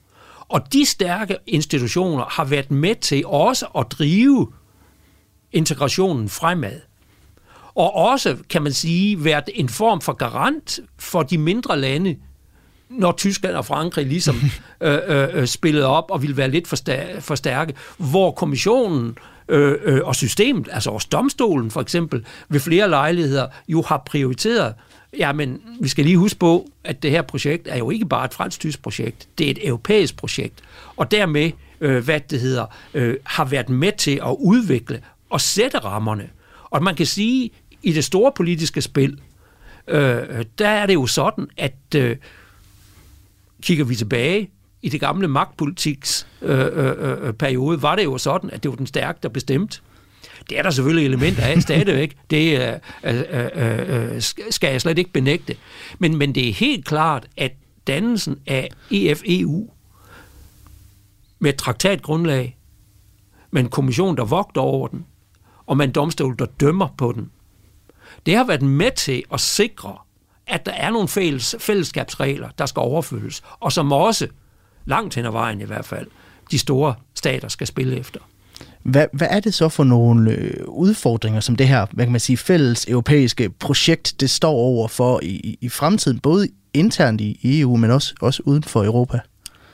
[0.48, 4.52] Og de stærke institutioner har været med til også at drive
[5.52, 6.80] integrationen fremad.
[7.74, 12.16] Og også, kan man sige, været en form for garant for de mindre lande,
[12.90, 14.36] når Tyskland og Frankrig ligesom
[14.80, 19.18] øh, øh, øh, spillede op og ville være lidt for, stær- for stærke, hvor kommissionen
[19.48, 24.74] øh, øh, og systemet, altså også domstolen for eksempel, ved flere lejligheder jo har prioriteret
[25.18, 28.24] Ja, men vi skal lige huske på, at det her projekt er jo ikke bare
[28.24, 30.54] et fransk-tysk projekt, det er et europæisk projekt.
[30.96, 31.50] Og dermed,
[31.80, 36.30] øh, hvad det hedder, øh, har været med til at udvikle og sætte rammerne.
[36.64, 37.50] Og man kan sige,
[37.82, 39.20] i det store politiske spil,
[39.88, 42.16] øh, der er det jo sådan, at øh,
[43.62, 44.50] kigger vi tilbage
[44.82, 48.76] i det gamle magtpolitiks øh, øh, øh, periode, var det jo sådan, at det var
[48.76, 49.80] den stærke, der bestemte.
[50.50, 52.16] Det er der selvfølgelig elementer af stadigvæk.
[52.30, 55.56] Det øh, øh, øh, øh, skal jeg slet ikke benægte.
[55.98, 57.52] Men, men det er helt klart, at
[57.86, 59.70] dannelsen af EF-EU
[61.38, 62.58] med et traktatgrundlag,
[63.50, 65.06] med en kommission, der vogter over den,
[65.66, 67.30] og med en domstol, der dømmer på den.
[68.26, 69.96] Det har været med til at sikre,
[70.46, 74.28] at der er nogle fælles, fællesskabsregler, der skal overfølges, og som også,
[74.84, 76.06] langt hen ad vejen i hvert fald,
[76.50, 78.20] de store stater skal spille efter.
[78.88, 82.20] Hvad, hvad er det så for nogle øh, udfordringer, som det her, hvad kan man
[82.20, 87.76] sige, fælles europæiske projekt, det står over for i, i fremtiden, både internt i EU,
[87.76, 89.20] men også, også uden for Europa?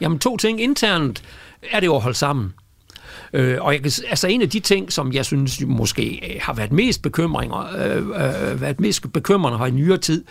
[0.00, 0.60] Jamen to ting.
[0.60, 1.22] Internt
[1.72, 2.52] er det jo at holde sammen.
[3.32, 6.52] Øh, og jeg kan, altså en af de ting, som jeg synes måske øh, har
[6.52, 10.24] været mest bekymringer, øh, øh, været mest bekymrende her i nyere tid,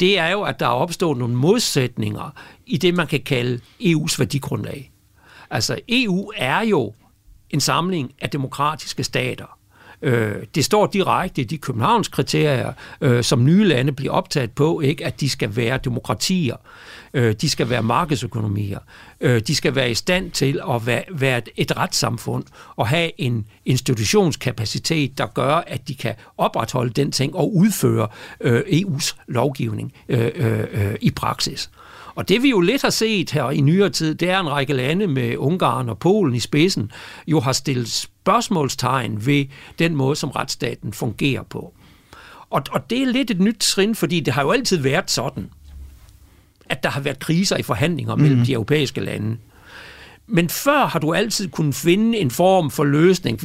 [0.00, 2.34] det er jo, at der er opstået nogle modsætninger
[2.66, 4.92] i det, man kan kalde EU's værdigrundlag.
[5.50, 6.92] Altså EU er jo
[7.54, 9.58] en samling af demokratiske stater.
[10.02, 14.80] Øh, det står direkte i de Københavns kriterier, øh, som nye lande bliver optaget på,
[14.80, 16.56] ikke, at de skal være demokratier,
[17.14, 18.78] øh, de skal være markedsøkonomier,
[19.20, 22.44] øh, de skal være i stand til at være, være et, et retssamfund
[22.76, 28.08] og have en institutionskapacitet, der gør, at de kan opretholde den ting og udføre
[28.40, 31.70] øh, EU's lovgivning øh, øh, øh, i praksis.
[32.14, 34.72] Og det vi jo lidt har set her i nyere tid, det er en række
[34.72, 36.90] lande med Ungarn og Polen i spidsen,
[37.26, 39.44] jo har stillet spørgsmålstegn ved
[39.78, 41.74] den måde, som retsstaten fungerer på.
[42.50, 45.50] Og, og det er lidt et nyt trin, fordi det har jo altid været sådan,
[46.68, 48.44] at der har været kriser i forhandlinger mellem mm.
[48.44, 49.36] de europæiske lande.
[50.26, 53.40] Men før har du altid kunnet finde en form for løsning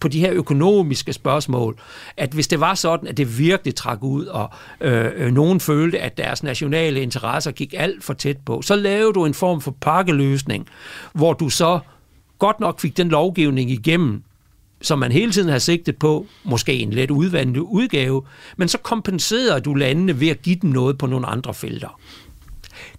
[0.00, 1.78] på de her økonomiske spørgsmål,
[2.16, 6.16] at hvis det var sådan, at det virkelig trak ud, og øh, nogen følte, at
[6.16, 10.68] deres nationale interesser gik alt for tæt på, så lavede du en form for pakkeløsning,
[11.12, 11.78] hvor du så
[12.38, 14.22] godt nok fik den lovgivning igennem,
[14.80, 18.22] som man hele tiden har sigtet på, måske en let udvandet udgave,
[18.56, 22.00] men så kompenserer du landene ved at give dem noget på nogle andre felter.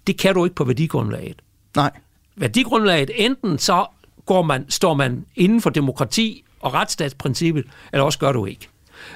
[0.08, 1.42] Det kan du ikke på værdigrundlaget.
[1.76, 1.92] Nej.
[2.36, 3.86] Værdigrundlaget, enten så
[4.26, 8.70] går man, står man inden for demokrati og retsstatsprincippet, eller også gør du ikke.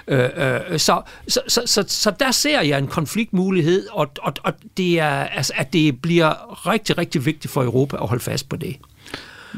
[0.07, 4.53] Øh, øh, så, så, så, så, så der ser jeg en konfliktmulighed, og, og, og
[4.77, 8.55] det er, altså, at det bliver rigtig, rigtig vigtigt for Europa at holde fast på
[8.55, 8.77] det.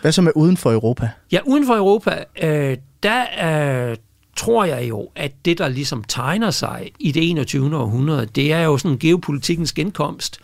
[0.01, 1.09] Hvad så med uden for Europa?
[1.31, 3.97] Ja, uden for Europa, øh, der øh,
[4.35, 7.77] tror jeg jo, at det, der ligesom tegner sig i det 21.
[7.77, 10.39] århundrede, det er jo sådan geopolitikkens genkomst.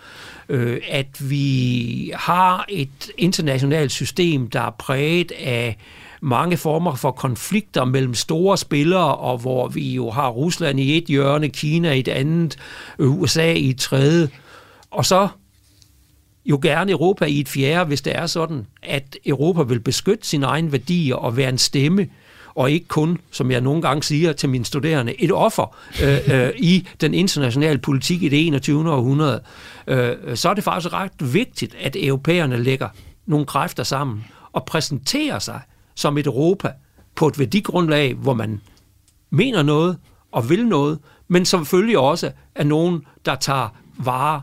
[0.49, 5.77] Øh, at vi har et internationalt system, der er præget af
[6.21, 11.03] mange former for konflikter mellem store spillere, og hvor vi jo har Rusland i et
[11.03, 12.57] hjørne, Kina i et andet,
[12.99, 14.29] USA i et tredje,
[14.91, 15.27] og så
[16.45, 20.45] jo gerne Europa i et fjerde, hvis det er sådan, at Europa vil beskytte sine
[20.45, 22.07] egne værdier og være en stemme,
[22.55, 26.51] og ikke kun, som jeg nogle gange siger til mine studerende, et offer øh, øh,
[26.57, 28.91] i den internationale politik i det 21.
[28.91, 29.41] århundrede,
[29.87, 32.89] øh, så er det faktisk ret vigtigt, at europæerne lægger
[33.25, 35.59] nogle kræfter sammen og præsenterer sig
[36.01, 36.71] som et Europa
[37.15, 38.61] på et værdigrundlag, hvor man
[39.29, 39.97] mener noget
[40.31, 44.41] og vil noget, men som selvfølgelig også er nogen, der tager vare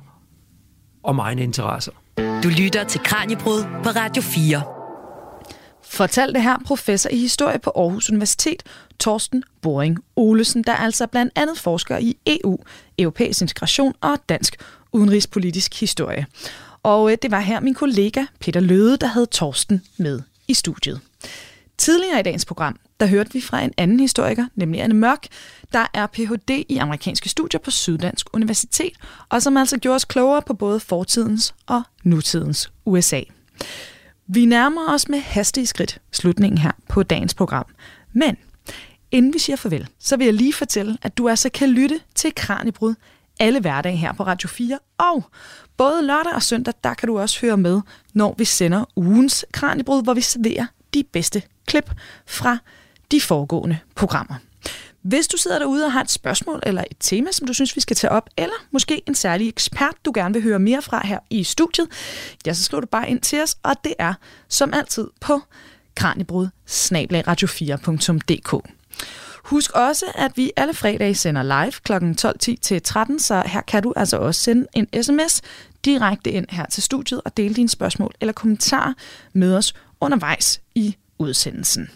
[1.02, 1.92] om egne interesser.
[2.18, 4.62] Du lytter til Kranjebrud på Radio 4.
[5.84, 8.62] Fortalte her professor i historie på Aarhus Universitet,
[9.00, 12.58] Torsten Boring Olesen, der altså blandt andet forsker i EU,
[12.98, 14.56] europæisk integration og dansk
[14.92, 16.26] udenrigspolitisk historie.
[16.82, 21.00] Og øh, det var her min kollega Peter Løde, der havde Torsten med i studiet.
[21.78, 25.26] Tidligere i dagens program, der hørte vi fra en anden historiker, nemlig Anne Mørk,
[25.72, 26.64] der er Ph.D.
[26.68, 28.92] i amerikanske studier på Syddansk Universitet,
[29.28, 33.20] og som altså gjorde os klogere på både fortidens og nutidens USA.
[34.26, 37.66] Vi nærmer os med hastige skridt slutningen her på dagens program.
[38.12, 38.36] Men
[39.10, 42.34] inden vi siger farvel, så vil jeg lige fortælle, at du altså kan lytte til
[42.34, 42.94] Kranjebrud
[43.40, 44.78] alle hverdage her på Radio 4.
[44.98, 45.24] Og
[45.76, 47.80] både lørdag og søndag, der kan du også høre med,
[48.14, 51.90] når vi sender ugens Kranjebrud, hvor vi serverer de bedste klip
[52.26, 52.58] fra
[53.10, 54.34] de foregående programmer.
[55.02, 57.80] Hvis du sidder derude og har et spørgsmål eller et tema, som du synes, vi
[57.80, 61.18] skal tage op, eller måske en særlig ekspert, du gerne vil høre mere fra her
[61.30, 61.88] i studiet,
[62.46, 64.14] ja, så skriv du bare ind til os, og det er
[64.48, 65.40] som altid på
[65.94, 66.48] kranjebrud
[67.28, 68.70] radio4.dk.
[69.44, 71.92] Husk også, at vi alle fredage sender live kl.
[72.52, 75.42] 12.10 til 13, så her kan du altså også sende en sms
[75.84, 78.92] direkte ind her til studiet og dele dine spørgsmål eller kommentarer
[79.32, 81.90] med os undervejs i udsendelsen.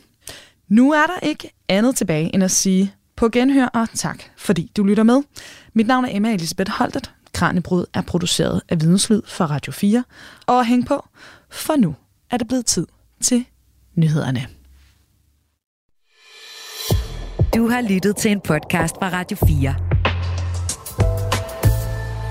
[0.68, 4.84] Nu er der ikke andet tilbage end at sige på genhør og tak, fordi du
[4.84, 5.22] lytter med.
[5.74, 7.11] Mit navn er Emma Elisabeth Holtet.
[7.32, 10.05] Kranjebrud er produceret af Videnslyd for Radio 4.
[10.46, 11.09] Og hæng på,
[11.50, 11.94] for nu
[12.30, 12.86] er det blevet tid
[13.22, 13.44] til
[13.94, 14.46] nyhederne.
[17.55, 19.74] Du har lyttet til en podcast fra Radio 4.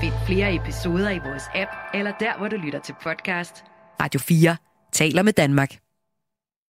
[0.00, 0.14] Fedt.
[0.26, 3.64] flere episoder i vores app, eller der, hvor du lytter til podcast.
[4.00, 4.56] Radio 4
[4.92, 5.81] taler med Danmark.